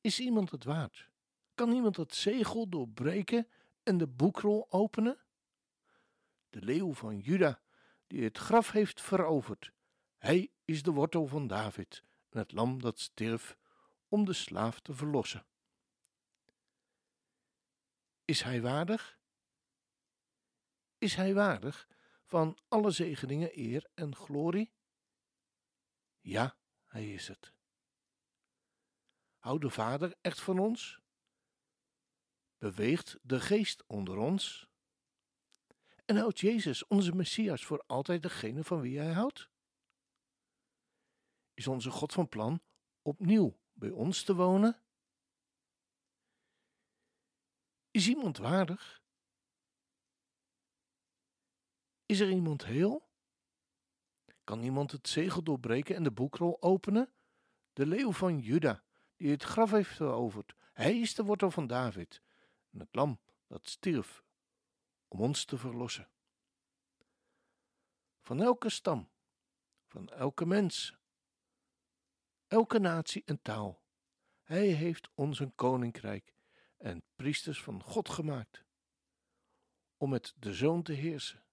Is 0.00 0.20
iemand 0.20 0.50
het 0.50 0.64
waard? 0.64 1.10
Kan 1.54 1.72
iemand 1.72 1.96
het 1.96 2.14
zegel 2.14 2.68
doorbreken 2.68 3.48
en 3.88 3.98
de 3.98 4.06
boekrol 4.06 4.66
openen? 4.72 5.18
De 6.50 6.62
leeuw 6.62 6.92
van 6.92 7.18
Juda, 7.18 7.60
die 8.06 8.24
het 8.24 8.38
graf 8.38 8.70
heeft 8.70 9.00
veroverd. 9.00 9.72
Hij 10.16 10.52
is 10.64 10.82
de 10.82 10.90
wortel 10.90 11.26
van 11.26 11.46
David 11.46 12.04
en 12.28 12.38
het 12.38 12.52
lam 12.52 12.80
dat 12.80 13.00
stierf 13.00 13.56
om 14.08 14.24
de 14.24 14.32
slaaf 14.32 14.80
te 14.80 14.94
verlossen. 14.94 15.46
Is 18.24 18.42
hij 18.42 18.60
waardig? 18.62 19.18
Is 20.98 21.14
hij 21.14 21.34
waardig 21.34 21.88
van 22.24 22.58
alle 22.68 22.90
zegeningen, 22.90 23.58
eer 23.58 23.90
en 23.94 24.16
glorie? 24.16 24.72
Ja, 26.20 26.56
hij 26.86 27.12
is 27.12 27.28
het. 27.28 27.52
Houdt 29.38 29.62
de 29.62 29.70
Vader 29.70 30.14
echt 30.20 30.40
van 30.40 30.58
ons? 30.58 31.00
Beweegt 32.58 33.18
de 33.22 33.40
Geest 33.40 33.84
onder 33.86 34.16
ons? 34.16 34.68
En 36.04 36.16
houdt 36.16 36.40
Jezus, 36.40 36.86
onze 36.86 37.14
Messias, 37.14 37.64
voor 37.64 37.84
altijd 37.86 38.22
degene 38.22 38.64
van 38.64 38.80
wie 38.80 38.98
hij 38.98 39.12
houdt? 39.12 39.48
Is 41.54 41.66
onze 41.66 41.90
God 41.90 42.12
van 42.12 42.28
plan 42.28 42.62
opnieuw 43.02 43.58
bij 43.72 43.90
ons 43.90 44.22
te 44.22 44.34
wonen? 44.34 44.82
Is 47.90 48.08
iemand 48.08 48.36
waardig? 48.36 49.02
Is 52.06 52.20
er 52.20 52.30
iemand 52.30 52.64
heel? 52.64 53.08
Kan 54.44 54.62
iemand 54.62 54.92
het 54.92 55.08
zegel 55.08 55.42
doorbreken 55.42 55.94
en 55.94 56.02
de 56.02 56.12
boekrol 56.12 56.62
openen? 56.62 57.12
De 57.72 57.86
leeuw 57.86 58.12
van 58.12 58.38
Juda, 58.38 58.84
die 59.16 59.30
het 59.30 59.42
graf 59.42 59.70
heeft 59.70 59.94
veroverd. 59.94 60.54
Hij 60.72 61.00
is 61.00 61.14
de 61.14 61.24
wortel 61.24 61.50
van 61.50 61.66
David 61.66 62.22
en 62.70 62.78
het 62.78 62.94
lam 62.94 63.20
dat 63.46 63.68
stierf 63.68 64.22
om 65.08 65.20
ons 65.20 65.44
te 65.44 65.58
verlossen. 65.58 66.08
Van 68.20 68.40
elke 68.40 68.70
stam, 68.70 69.10
van 69.86 70.08
elke 70.08 70.46
mens, 70.46 70.96
elke 72.46 72.78
natie 72.78 73.22
en 73.24 73.42
taal. 73.42 73.82
Hij 74.42 74.66
heeft 74.66 75.08
ons 75.14 75.38
een 75.38 75.54
koninkrijk 75.54 76.34
en 76.76 77.02
priesters 77.16 77.62
van 77.62 77.82
God 77.82 78.08
gemaakt, 78.08 78.64
om 79.96 80.10
met 80.10 80.34
de 80.38 80.54
Zoon 80.54 80.82
te 80.82 80.92
heersen. 80.92 81.44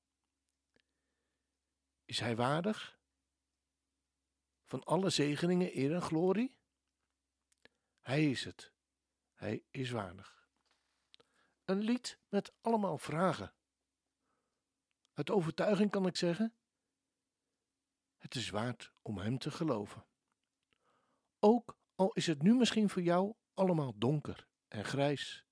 Is 2.06 2.20
hij 2.20 2.36
waardig? 2.36 3.00
Van 4.64 4.84
alle 4.84 5.10
zegeningen, 5.10 5.78
eer 5.78 5.94
en 5.94 6.02
glorie? 6.02 6.58
Hij 8.02 8.30
is 8.30 8.44
het. 8.44 8.72
Hij 9.34 9.64
is 9.70 9.90
waardig. 9.90 10.45
Een 11.66 11.80
lied 11.80 12.20
met 12.30 12.54
allemaal 12.62 12.98
vragen. 12.98 13.54
Uit 15.14 15.30
overtuiging 15.30 15.92
kan 15.92 16.06
ik 16.06 16.16
zeggen: 16.16 16.56
het 18.26 18.36
is 18.36 18.50
waard 18.50 18.92
om 19.02 19.18
hem 19.18 19.38
te 19.38 19.52
geloven. 19.52 20.06
Ook 21.40 21.78
al 21.96 22.14
is 22.14 22.28
het 22.28 22.42
nu 22.42 22.54
misschien 22.54 22.90
voor 22.90 23.02
jou 23.02 23.36
allemaal 23.54 23.98
donker 23.98 24.48
en 24.68 24.86
grijs. 24.86 25.46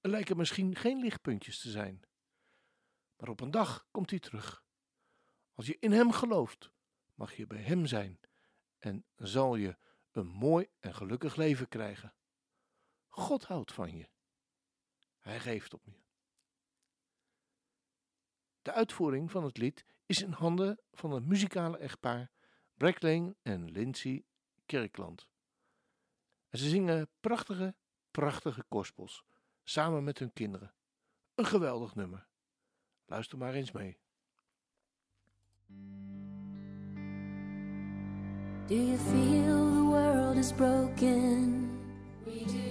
Er 0.00 0.10
lijken 0.10 0.36
misschien 0.36 0.76
geen 0.76 0.98
lichtpuntjes 0.98 1.60
te 1.60 1.70
zijn. 1.70 2.02
Maar 3.16 3.28
op 3.28 3.40
een 3.40 3.50
dag 3.50 3.86
komt 3.90 4.10
hij 4.10 4.18
terug. 4.18 4.64
Als 5.54 5.66
je 5.66 5.76
in 5.78 5.92
hem 5.92 6.12
gelooft, 6.12 6.72
mag 7.14 7.36
je 7.36 7.46
bij 7.46 7.62
hem 7.62 7.86
zijn 7.86 8.20
en 8.78 9.04
zal 9.16 9.56
je 9.56 9.78
een 10.10 10.28
mooi 10.28 10.68
en 10.78 10.94
gelukkig 10.94 11.36
leven 11.36 11.68
krijgen. 11.68 12.14
God 13.08 13.44
houdt 13.44 13.72
van 13.72 13.96
je. 13.96 14.08
Hij 15.30 15.40
geeft 15.40 15.74
op 15.74 15.84
je. 15.84 15.92
De 18.62 18.72
uitvoering 18.72 19.30
van 19.30 19.44
het 19.44 19.56
lied 19.56 19.84
is 20.06 20.22
in 20.22 20.32
handen 20.32 20.80
van 20.92 21.10
het 21.10 21.26
muzikale 21.26 21.78
echtpaar 21.78 22.30
Brecklane 22.74 23.36
en 23.42 23.70
Lindsay 23.70 24.24
Kerkland. 24.66 25.28
En 26.48 26.58
ze 26.58 26.68
zingen 26.68 27.08
prachtige, 27.20 27.74
prachtige 28.10 28.64
gospels 28.68 29.24
samen 29.64 30.04
met 30.04 30.18
hun 30.18 30.32
kinderen. 30.32 30.74
Een 31.34 31.46
geweldig 31.46 31.94
nummer. 31.94 32.28
Luister 33.04 33.38
maar 33.38 33.54
eens 33.54 33.72
mee. 33.72 33.98
Do 38.66 38.74
you 38.74 38.98
feel 38.98 39.72
the 39.72 39.82
world 39.82 40.36
is 40.36 40.52
broken? 40.52 41.68
We 42.24 42.44
do. 42.44 42.69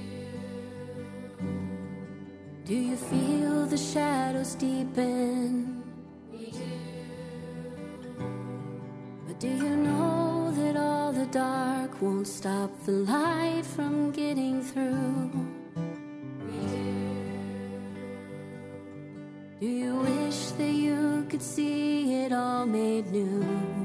Do 2.70 2.76
you 2.76 2.98
feel 2.98 3.66
the 3.66 3.78
shadows 3.78 4.54
deepen? 4.54 5.82
We 6.32 6.52
do. 6.52 6.70
But 9.26 9.40
do 9.40 9.48
you 9.48 9.76
know 9.76 10.52
that 10.56 10.78
all 10.78 11.12
the 11.12 11.26
dark 11.26 12.00
won't 12.00 12.28
stop 12.28 12.70
the 12.86 12.92
light 12.92 13.64
from 13.66 14.12
getting 14.12 14.62
through? 14.62 15.32
We 16.46 16.60
do. 16.68 16.94
Do 19.62 19.66
you 19.66 19.96
wish 19.96 20.52
that 20.60 20.76
you 20.86 21.26
could 21.28 21.42
see 21.42 22.22
it 22.24 22.32
all 22.32 22.68
made 22.68 23.12
new? 23.12 23.79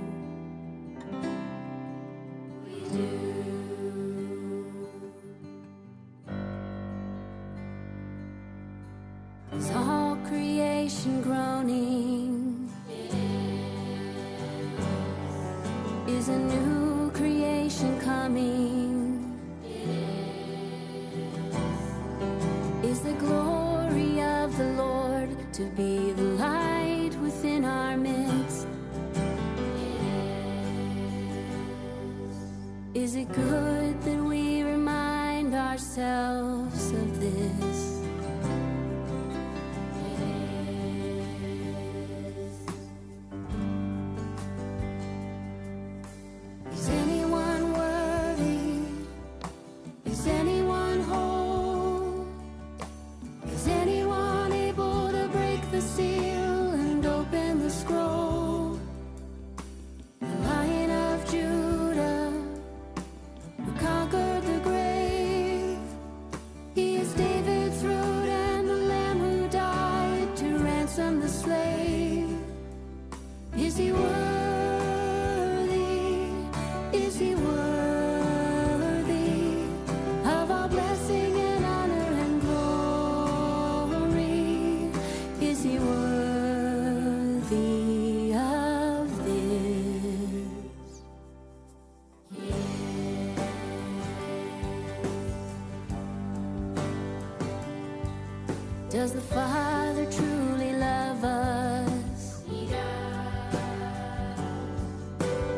Does 99.04 99.12
the 99.12 99.20
Father 99.20 100.06
truly 100.10 100.72
love 100.72 101.22
us? 101.24 102.42
He 102.48 102.64
does. 102.64 103.54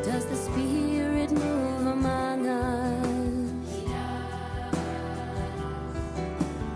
Does 0.05 0.25
the 0.25 0.35
Spirit 0.35 1.31
move 1.31 1.87
among 1.87 2.45
us? 2.45 3.73
He 3.73 3.85
does. 3.85 4.75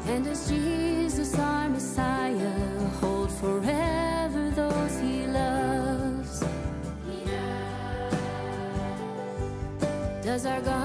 And 0.08 0.24
does 0.24 0.48
Jesus, 0.48 1.38
our 1.38 1.68
Messiah, 1.68 2.88
hold 3.02 3.32
forever 3.32 4.52
those 4.52 4.98
he 5.02 5.28
loves? 5.28 6.42
He 7.06 7.26
does. 7.26 8.16
Does 10.24 10.46
our 10.46 10.62
God 10.62 10.81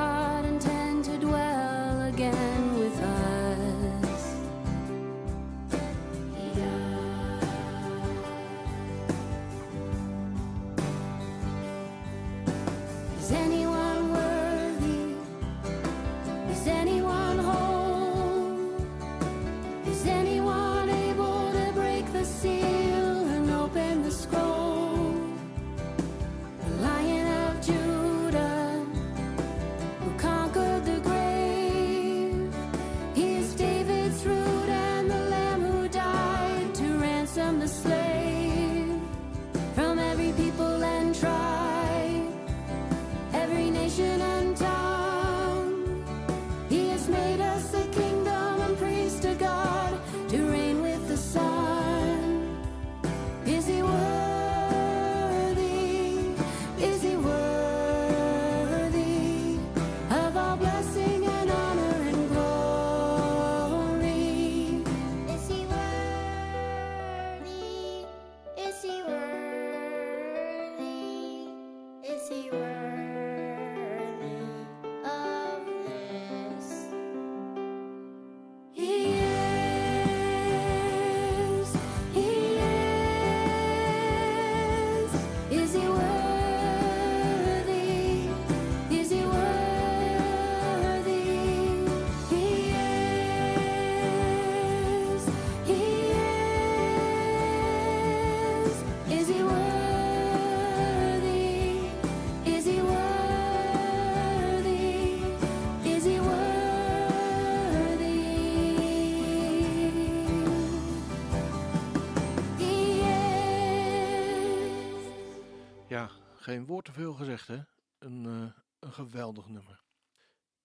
Geen 116.46 116.66
woord 116.66 116.84
te 116.84 116.92
veel 116.92 117.14
gezegd, 117.14 117.48
hè? 117.48 117.60
Een, 117.98 118.26
eh, 118.26 118.52
een 118.78 118.92
geweldig 118.92 119.48
nummer. 119.48 119.82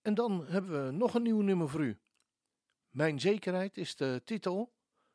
En 0.01 0.13
dan 0.13 0.45
hebben 0.47 0.85
we 0.85 0.91
nog 0.91 1.13
een 1.13 1.21
nieuw 1.21 1.41
nummer 1.41 1.69
voor 1.69 1.81
u. 1.81 1.99
Mijn 2.89 3.19
zekerheid 3.19 3.77
is 3.77 3.95
de 3.95 4.21
titel 4.25 4.73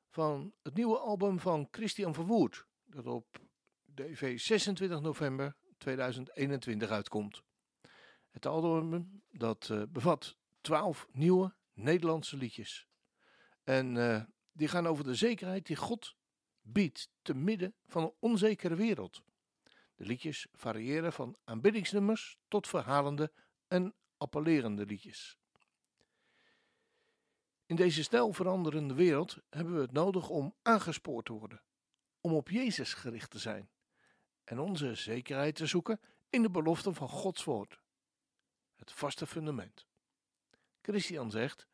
van 0.09 0.55
het 0.63 0.75
nieuwe 0.75 0.99
album 0.99 1.39
van 1.39 1.69
Christian 1.71 2.15
Verwoerd, 2.15 2.67
dat 2.85 3.07
op 3.07 3.41
DV 3.85 4.41
26 4.41 5.01
november 5.01 5.57
2021 5.79 6.91
uitkomt. 6.91 7.43
Het 8.31 8.47
album 8.47 9.23
dat 9.29 9.71
eh, 9.71 9.83
bevat 9.89 10.37
12 10.61 11.09
nieuwe 11.13 11.55
Nederlandse 11.73 12.37
liedjes. 12.37 12.89
En 13.65 13.97
eh, 13.97 14.25
die 14.53 14.69
gaan 14.69 14.87
over 14.87 15.05
de 15.05 15.15
zekerheid 15.15 15.67
die 15.67 15.77
God 15.77 16.17
biedt 16.61 17.11
te 17.23 17.35
midden 17.35 17.75
van 17.87 18.03
een 18.03 18.15
onzekere 18.19 18.75
wereld. 18.75 19.25
De 19.97 20.05
liedjes 20.05 20.47
variëren 20.53 21.13
van 21.13 21.37
aanbiddingsnummers 21.45 22.39
tot 22.49 22.69
verhalende 22.69 23.33
en 23.69 23.95
appellerende 24.17 24.87
liedjes. 24.87 25.37
In 27.67 27.77
deze 27.77 28.03
snel 28.03 28.33
veranderende 28.33 28.95
wereld 28.95 29.39
hebben 29.51 29.75
we 29.75 29.81
het 29.81 29.93
nodig 29.93 30.29
om 30.29 30.55
aangespoord 30.63 31.25
te 31.25 31.33
worden, 31.33 31.63
om 32.21 32.33
op 32.33 32.49
Jezus 32.49 32.95
gericht 32.95 33.31
te 33.31 33.39
zijn 33.39 33.71
en 34.45 34.59
onze 34.59 34.95
zekerheid 34.95 35.55
te 35.55 35.67
zoeken 35.67 36.01
in 36.31 36.43
de 36.43 36.51
beloften 36.51 36.95
van 36.95 37.09
Gods 37.09 37.45
woord, 37.45 37.81
het 38.75 38.93
vaste 38.93 39.27
fundament. 39.27 39.87
Christian 40.83 41.31
zegt: 41.31 41.67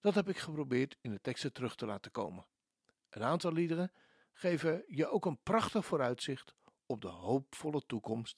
Dat 0.00 0.14
heb 0.14 0.28
ik 0.28 0.38
geprobeerd 0.38 0.96
in 1.00 1.10
de 1.10 1.20
teksten 1.20 1.52
terug 1.52 1.76
te 1.76 1.86
laten 1.86 2.10
komen. 2.10 2.46
Een 3.10 3.22
aantal 3.22 3.52
liederen 3.52 3.92
geven 4.32 4.84
je 4.86 5.08
ook 5.08 5.24
een 5.26 5.42
prachtig 5.42 5.86
vooruitzicht 5.86 6.54
op 6.90 7.00
de 7.00 7.08
hoopvolle 7.08 7.86
toekomst 7.86 8.36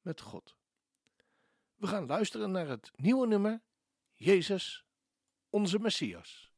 met 0.00 0.20
God. 0.20 0.56
We 1.74 1.86
gaan 1.86 2.06
luisteren 2.06 2.50
naar 2.50 2.68
het 2.68 2.90
nieuwe 2.94 3.26
nummer 3.26 3.62
Jezus, 4.12 4.84
onze 5.50 5.78
Messias. 5.78 6.52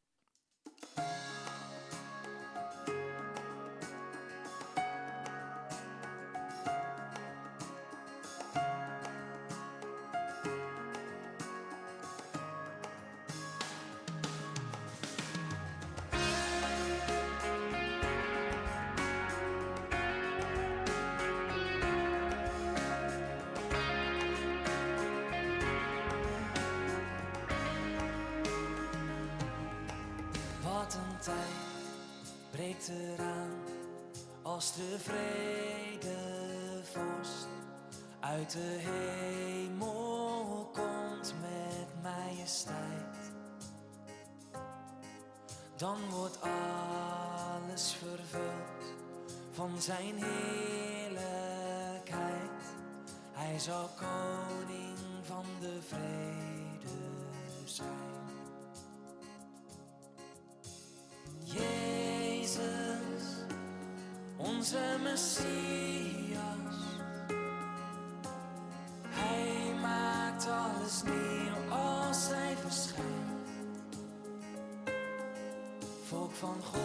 Van 76.39 76.63
God, 76.63 76.81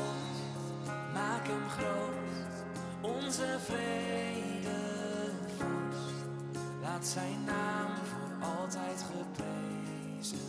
maak 1.13 1.47
hem 1.47 1.69
groot, 1.69 2.63
onze 3.01 3.57
vredevorst. 3.59 4.71
Laat 6.81 7.05
zijn 7.05 7.43
naam 7.43 7.87
voor 7.95 8.47
altijd 8.47 9.05
geprezen 9.11 10.39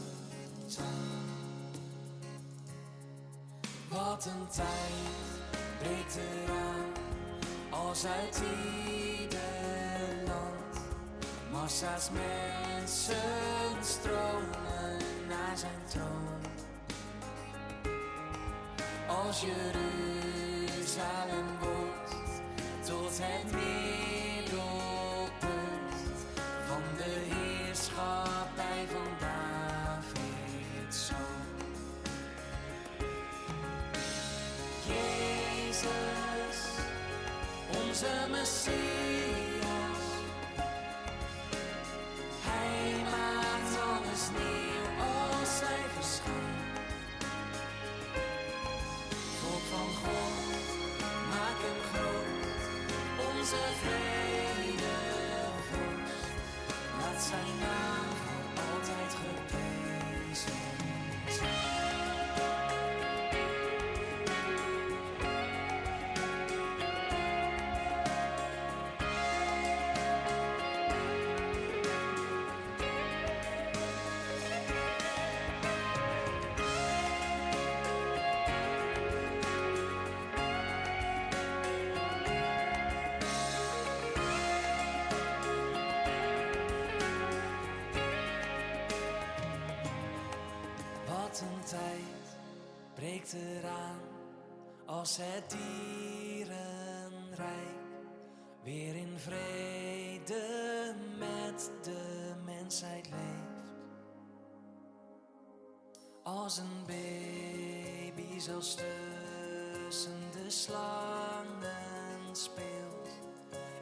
zijn. 0.66 0.86
Wat 3.88 4.24
een 4.24 4.46
tijd 4.50 5.02
breekt 5.78 6.16
eraan 6.16 6.92
als 7.70 8.06
uit 8.06 8.42
ieder 8.86 10.26
land 10.26 10.80
massa's 11.52 12.10
mensen 12.10 13.16
stromen 13.82 14.96
naar 15.28 15.56
zijn 15.56 15.82
troon. 15.88 16.31
Als 19.32 19.44
Jeruzalem 19.44 19.72
als 94.86 95.16
het 95.16 95.50
dierenrijk 95.50 96.52
weer 98.62 98.96
in 98.96 99.18
vrede 99.18 100.94
met 101.18 101.70
de 101.82 102.32
mensheid 102.44 103.08
leeft. 103.10 103.64
Als 106.22 106.58
een 106.58 106.86
baby 106.86 108.38
zelfs 108.38 108.74
tussen 108.74 110.20
de 110.32 110.50
slangen 110.50 112.36
speelt 112.36 113.08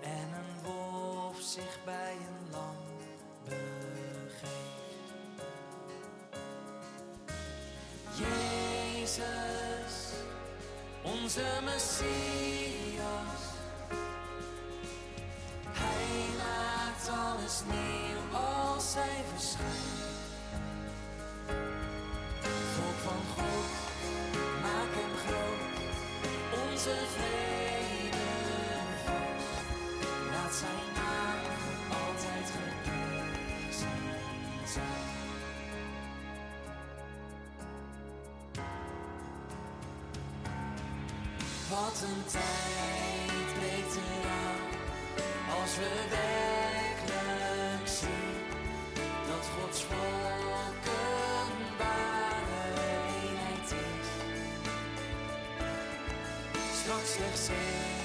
en 0.01 0.33
een 0.33 0.63
wolf 0.65 1.41
zich 1.41 1.85
bij 1.85 2.10
Onze 11.03 11.43
Messias. 11.65 13.41
Hij 15.69 16.27
maakt 16.39 17.09
alles 17.09 17.63
nieuw 17.67 18.39
als 18.41 18.95
hij 18.95 19.25
verschijnt. 19.33 20.09
Volk 22.75 22.99
van 23.03 23.23
God, 23.35 23.71
maak 24.63 24.93
hem 24.95 25.15
groot, 25.25 26.71
onze 26.71 26.95
Wat 41.81 42.03
een 42.03 42.25
tijd 42.25 43.49
breekt 43.59 43.95
eraan 43.97 44.65
als 45.61 45.77
we 45.77 45.91
werkelijk 46.11 47.89
zien 47.89 48.41
dat 49.29 49.47
Gods 49.55 49.87
ware 51.79 52.21
eenheid 53.23 53.73
is. 53.73 54.09
Straks 56.81 57.13
slechts 57.13 57.45
zeker 57.45 58.00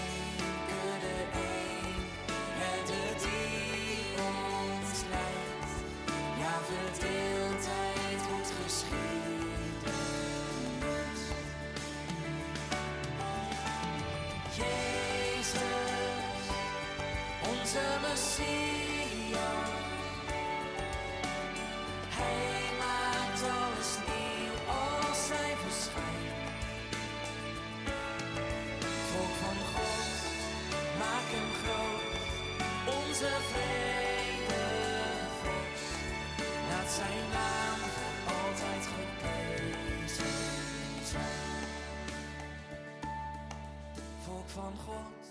van 44.56 44.78
God, 44.86 45.28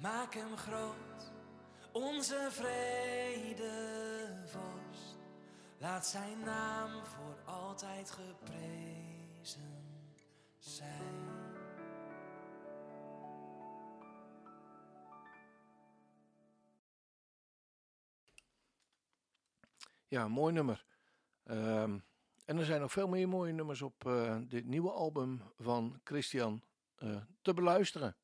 maak 0.00 0.34
hem 0.34 0.56
groot, 0.56 1.25
onze 1.96 2.48
vredevorst. 2.50 3.56
Laat 5.78 6.06
zijn 6.06 6.38
naam 6.44 7.04
voor 7.04 7.38
altijd 7.44 8.10
geprezen 8.10 9.84
zijn. 10.58 11.24
Ja, 20.08 20.28
mooi 20.28 20.52
nummer. 20.52 20.84
Ehm, 21.42 21.98
en 22.44 22.58
er 22.58 22.64
zijn 22.64 22.80
nog 22.80 22.92
veel 22.92 23.08
meer 23.08 23.28
mooie 23.28 23.52
nummers 23.52 23.82
op 23.82 24.06
eh, 24.06 24.36
dit 24.40 24.64
nieuwe 24.64 24.90
album 24.90 25.42
van 25.58 26.00
Christian 26.04 26.62
eh, 26.96 27.16
te 27.42 27.54
beluisteren. 27.54 28.16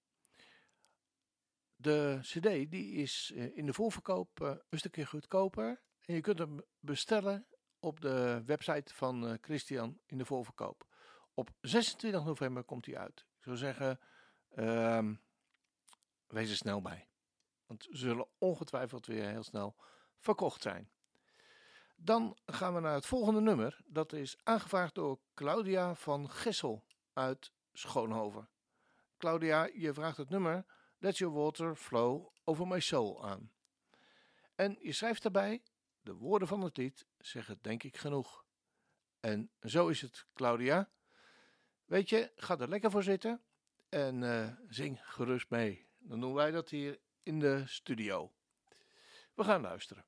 De 1.82 2.18
CD 2.20 2.70
die 2.70 2.92
is 2.92 3.32
eh, 3.34 3.56
in 3.56 3.66
de 3.66 3.72
voorverkoop 3.72 4.40
eh, 4.40 4.54
een 4.68 4.78
stukje 4.78 5.06
goedkoper. 5.06 5.82
En 6.00 6.14
je 6.14 6.20
kunt 6.20 6.38
hem 6.38 6.62
bestellen 6.80 7.46
op 7.80 8.00
de 8.00 8.42
website 8.46 8.94
van 8.94 9.26
eh, 9.26 9.34
Christian 9.40 9.98
in 10.06 10.18
de 10.18 10.24
voorverkoop. 10.24 10.86
Op 11.34 11.50
26 11.60 12.24
november 12.24 12.64
komt 12.64 12.86
hij 12.86 12.98
uit. 12.98 13.20
Ik 13.20 13.44
zou 13.44 13.56
zeggen, 13.56 14.00
ehm, 14.54 15.14
wees 16.26 16.50
er 16.50 16.56
snel 16.56 16.82
bij. 16.82 17.08
Want 17.66 17.82
ze 17.82 17.96
zullen 17.96 18.28
ongetwijfeld 18.38 19.06
weer 19.06 19.28
heel 19.28 19.42
snel 19.42 19.76
verkocht 20.18 20.62
zijn. 20.62 20.90
Dan 21.96 22.38
gaan 22.46 22.74
we 22.74 22.80
naar 22.80 22.94
het 22.94 23.06
volgende 23.06 23.40
nummer. 23.40 23.80
Dat 23.86 24.12
is 24.12 24.36
aangevraagd 24.42 24.94
door 24.94 25.20
Claudia 25.34 25.94
van 25.94 26.30
Gessel 26.30 26.84
uit 27.12 27.52
Schoonhoven. 27.72 28.48
Claudia, 29.18 29.68
je 29.72 29.94
vraagt 29.94 30.16
het 30.16 30.30
nummer 30.30 30.64
Let 31.02 31.18
Your 31.18 31.34
Water 31.34 31.76
Flow 31.76 32.32
Over 32.44 32.66
My 32.66 32.80
Soul 32.80 33.24
aan. 33.24 33.50
En 34.54 34.78
je 34.80 34.92
schrijft 34.92 35.22
daarbij, 35.22 35.62
de 36.00 36.14
woorden 36.14 36.48
van 36.48 36.60
het 36.60 36.76
lied 36.76 37.06
zeggen 37.18 37.58
denk 37.60 37.82
ik 37.82 37.96
genoeg. 37.96 38.44
En 39.20 39.50
zo 39.62 39.88
is 39.88 40.00
het, 40.00 40.26
Claudia. 40.34 40.90
Weet 41.84 42.08
je, 42.08 42.32
ga 42.36 42.58
er 42.58 42.68
lekker 42.68 42.90
voor 42.90 43.02
zitten 43.02 43.42
en 43.88 44.22
eh, 44.22 44.48
zing 44.68 45.00
gerust 45.02 45.50
mee. 45.50 45.86
Dan 45.98 46.20
doen 46.20 46.34
wij 46.34 46.50
dat 46.50 46.70
hier 46.70 46.98
in 47.22 47.38
de 47.38 47.62
studio. 47.66 48.32
We 49.34 49.44
gaan 49.44 49.60
luisteren. 49.60 50.04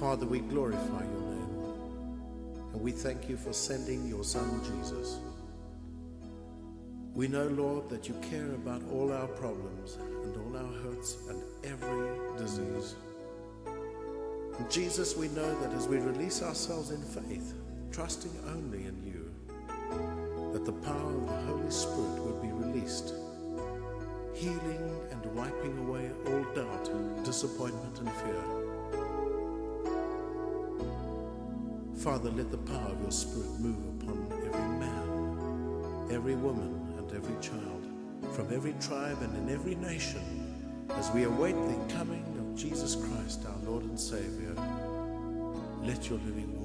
Father, 0.00 0.24
we 0.24 0.38
glorify 0.38 1.04
your 1.04 1.20
name 1.20 1.50
and 2.72 2.80
we 2.80 2.90
thank 2.90 3.28
you 3.28 3.36
for 3.36 3.52
sending 3.52 4.08
your 4.08 4.24
Son 4.24 4.62
Jesus. 4.64 5.18
We 7.14 7.28
know, 7.28 7.48
Lord, 7.48 7.90
that 7.90 8.08
you 8.08 8.14
care 8.22 8.50
about 8.54 8.80
all 8.90 9.12
our 9.12 9.26
problems 9.26 9.98
and 10.24 10.34
all 10.38 10.56
our 10.56 10.72
hurts 10.82 11.18
and 11.28 11.42
every 11.64 12.38
disease. 12.38 12.94
And 13.66 14.70
Jesus, 14.70 15.18
we 15.18 15.28
know 15.28 15.60
that 15.60 15.74
as 15.74 15.86
we 15.86 15.98
release 15.98 16.42
ourselves 16.42 16.92
in 16.92 17.02
faith, 17.02 17.52
trusting 17.92 18.32
only 18.48 18.86
in 18.86 19.02
you, 19.04 19.30
that 20.54 20.64
the 20.64 20.72
power 20.72 21.14
of 21.14 21.26
the 21.26 21.36
Holy 21.52 21.70
Spirit 21.70 22.22
would 22.22 22.40
be 22.40 22.48
released, 22.48 23.12
healing 24.32 24.98
and 25.10 25.26
wiping 25.36 25.76
away 25.86 26.10
all 26.28 26.54
doubt, 26.54 27.22
disappointment, 27.22 27.98
and 27.98 28.10
fear. 28.12 28.59
Father, 32.00 32.30
let 32.30 32.50
the 32.50 32.56
power 32.56 32.92
of 32.92 33.00
your 33.02 33.10
Spirit 33.10 33.60
move 33.60 33.76
upon 34.00 34.26
every 34.46 34.68
man, 34.78 36.08
every 36.10 36.34
woman, 36.34 36.94
and 36.96 37.12
every 37.12 37.34
child, 37.42 37.86
from 38.32 38.50
every 38.54 38.72
tribe 38.80 39.18
and 39.20 39.36
in 39.36 39.54
every 39.54 39.74
nation, 39.74 40.86
as 40.94 41.10
we 41.10 41.24
await 41.24 41.52
the 41.52 41.94
coming 41.94 42.24
of 42.38 42.58
Jesus 42.58 42.94
Christ, 42.96 43.44
our 43.46 43.70
Lord 43.70 43.82
and 43.82 44.00
Savior. 44.00 44.54
Let 45.82 46.08
your 46.08 46.18
living 46.20 46.59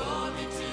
Draw 0.00 0.30
me 0.30 0.46
to 0.46 0.69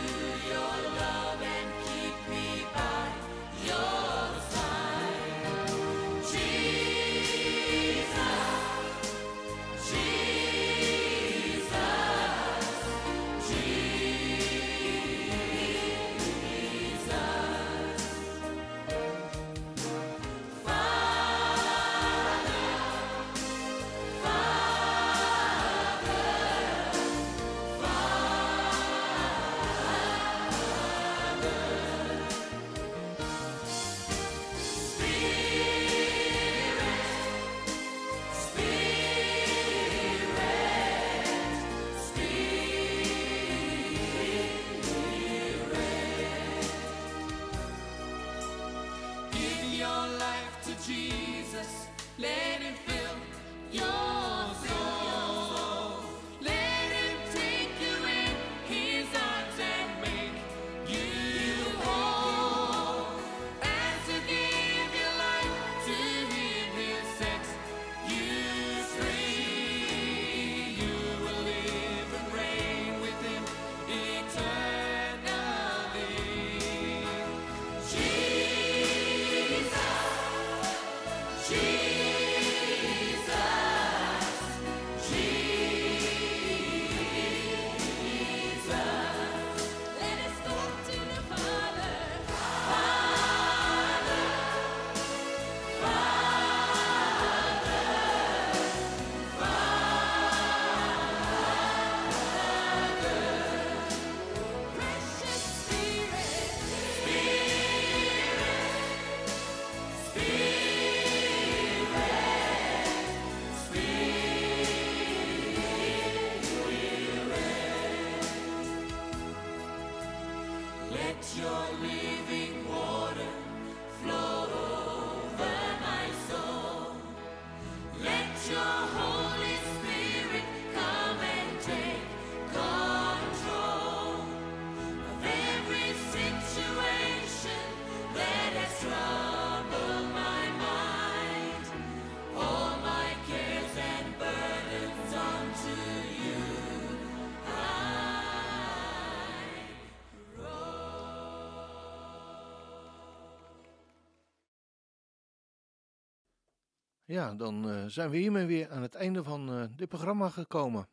Ja, 157.08 157.34
dan 157.34 157.70
eh, 157.70 157.86
zijn 157.86 158.10
we 158.10 158.18
hiermee 158.18 158.46
weer 158.46 158.72
aan 158.72 158.82
het 158.82 158.96
einde 158.96 159.24
van 159.24 159.50
eh, 159.50 159.64
dit 159.76 159.88
programma 159.88 160.30
gekomen. 160.30 160.90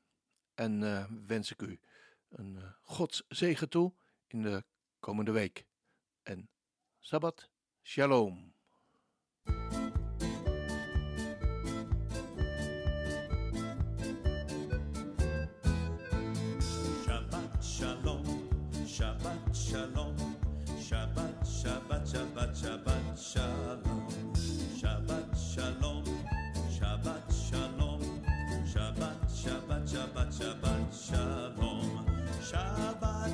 En 0.55 0.83
eh, 0.83 1.05
wens 1.27 1.51
ik 1.51 1.63
u 1.63 1.81
een 2.29 2.59
Gods 2.81 3.25
zegen 3.29 3.69
toe 3.69 3.93
in 4.27 4.43
de 4.43 4.65
komende 5.01 5.33
week. 5.33 5.67
En 6.23 6.49
Sabbat 6.99 7.51
Shalom. 7.83 8.54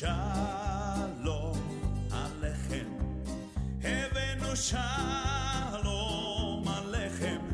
shalom 0.00 1.60
alechem. 2.22 2.88
Evenu 3.82 4.52
shalom 4.68 6.64
alechem. 6.76 7.44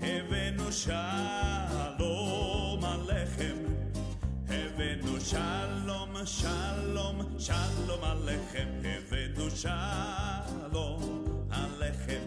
Evenu 0.00 0.68
shalom 0.82 2.02
alechem. 2.92 3.60
Evenu 4.48 5.14
shalom, 5.30 6.14
shalom, 6.38 7.18
shalom 7.46 8.02
alechem. 8.12 8.70
Evenu 8.94 9.46
shalom 9.62 11.02
alechem. 11.62 12.24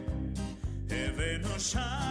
Evenu 0.87 1.53
shalom. 1.59 2.10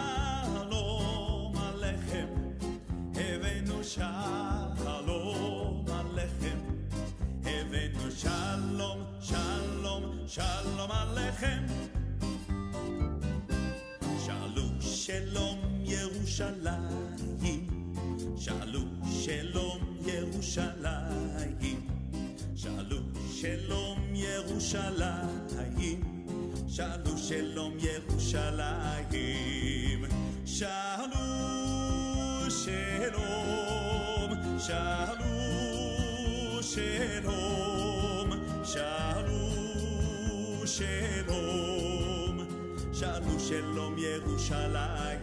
ירושלים, 16.40 17.66
שאלו 18.38 18.80
שלום 19.10 19.78
ירושלים, 20.06 21.80
שאלו 22.56 22.96
שלום 23.32 23.98
ירושלים, 24.14 26.00
שאלו 26.68 27.18
שלום 27.18 27.72
ירושלים, 27.80 29.14
שאלו 30.46 31.20
שלום, 32.50 34.30
שאלו 34.58 35.26
שלום, 36.62 38.30
שאלו 38.64 39.50
שלום, 40.66 42.40
שאלו 42.92 43.40
שלום 43.40 43.94
ירושלים. 43.98 45.20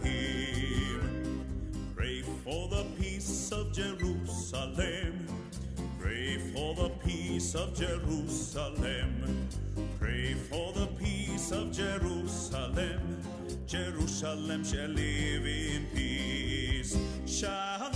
Peace 7.38 7.54
of 7.54 7.72
Jerusalem. 7.72 9.46
Pray 10.00 10.34
for 10.34 10.72
the 10.72 10.88
peace 10.98 11.52
of 11.52 11.70
Jerusalem. 11.70 13.00
Jerusalem 13.64 14.64
shall 14.64 14.88
live 14.88 15.46
in 15.46 15.86
peace. 15.94 16.98
Shalom, 17.26 17.92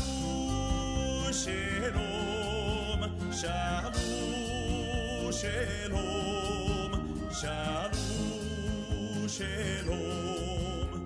shalom, 1.32 3.32
shalom, 3.32 5.32
shalom, 5.32 6.92
shalom, 7.32 7.90
shalom, 9.28 11.00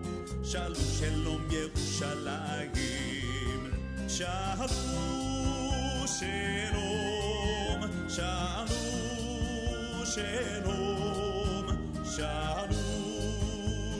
shalom, 0.44 0.74
shalom, 0.74 1.48
Yerushalayim. 1.48 3.72
Shalom, 4.06 6.06
shalom, 6.06 7.15
shalom, 8.08 8.68
shalom, 10.04 11.66
shalom, 12.04 12.72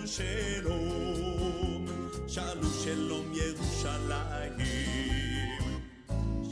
shalom, 0.07 1.86
shalom, 2.28 2.70
shalom, 2.82 3.26
Yerushalayim. 3.34 4.61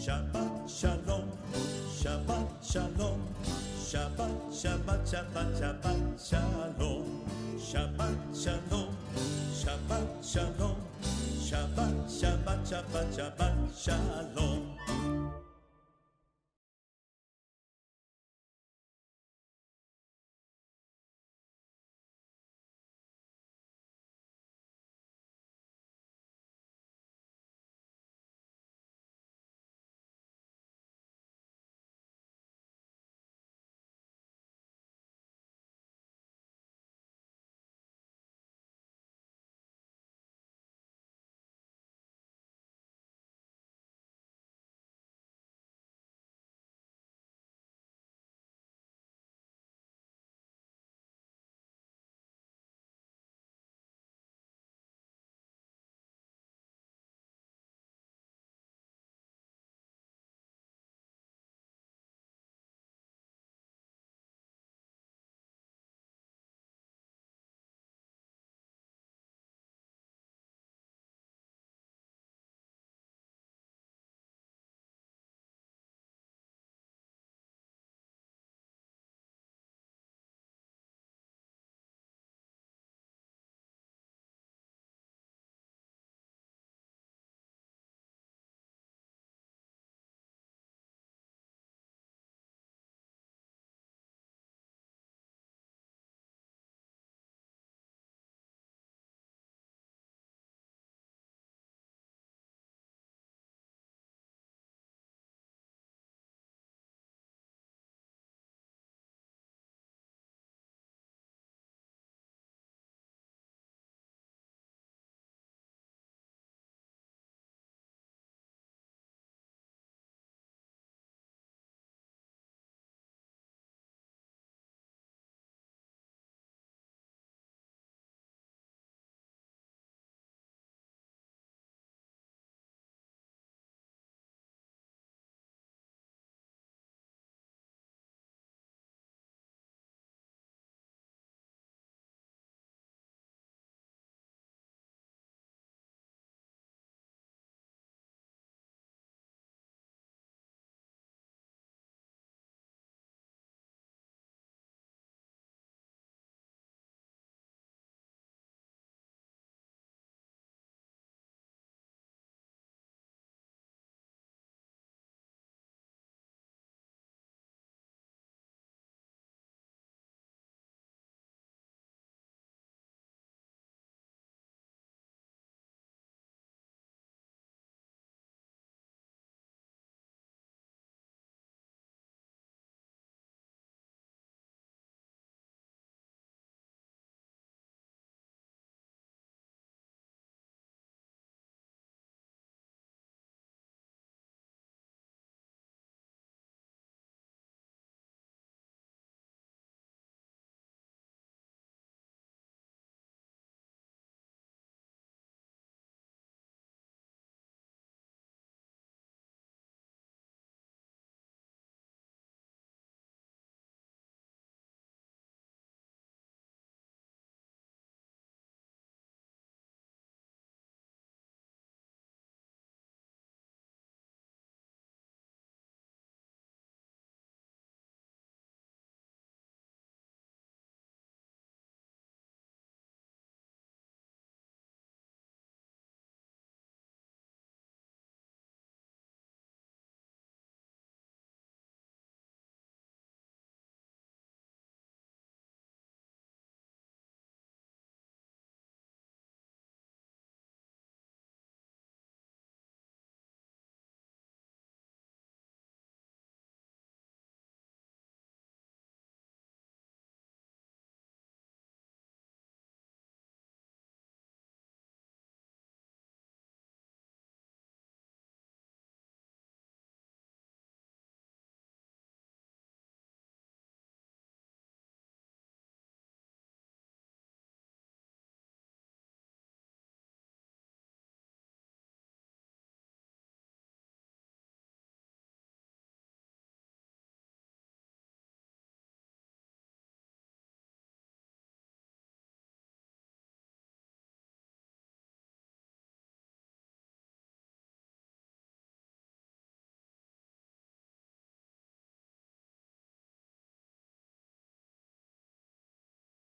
Shabbat 0.04 0.68
shalom, 0.68 1.30
Shabbat 1.94 2.48
shalom, 2.60 3.20
Shabbat, 3.78 4.34
Shabbat, 4.50 5.00
Shabbat, 5.06 5.48
Shabbat 5.54 6.00
shalom, 6.18 7.06
Shabbat 7.56 8.18
shalom, 8.34 8.90
Shabbat 9.54 10.06
shalom, 10.20 10.76
Shabbat, 11.38 11.94
Shabbat, 12.10 12.58
Shabbat, 12.66 13.06
Shabbat 13.14 13.56
shalom. 13.78 14.62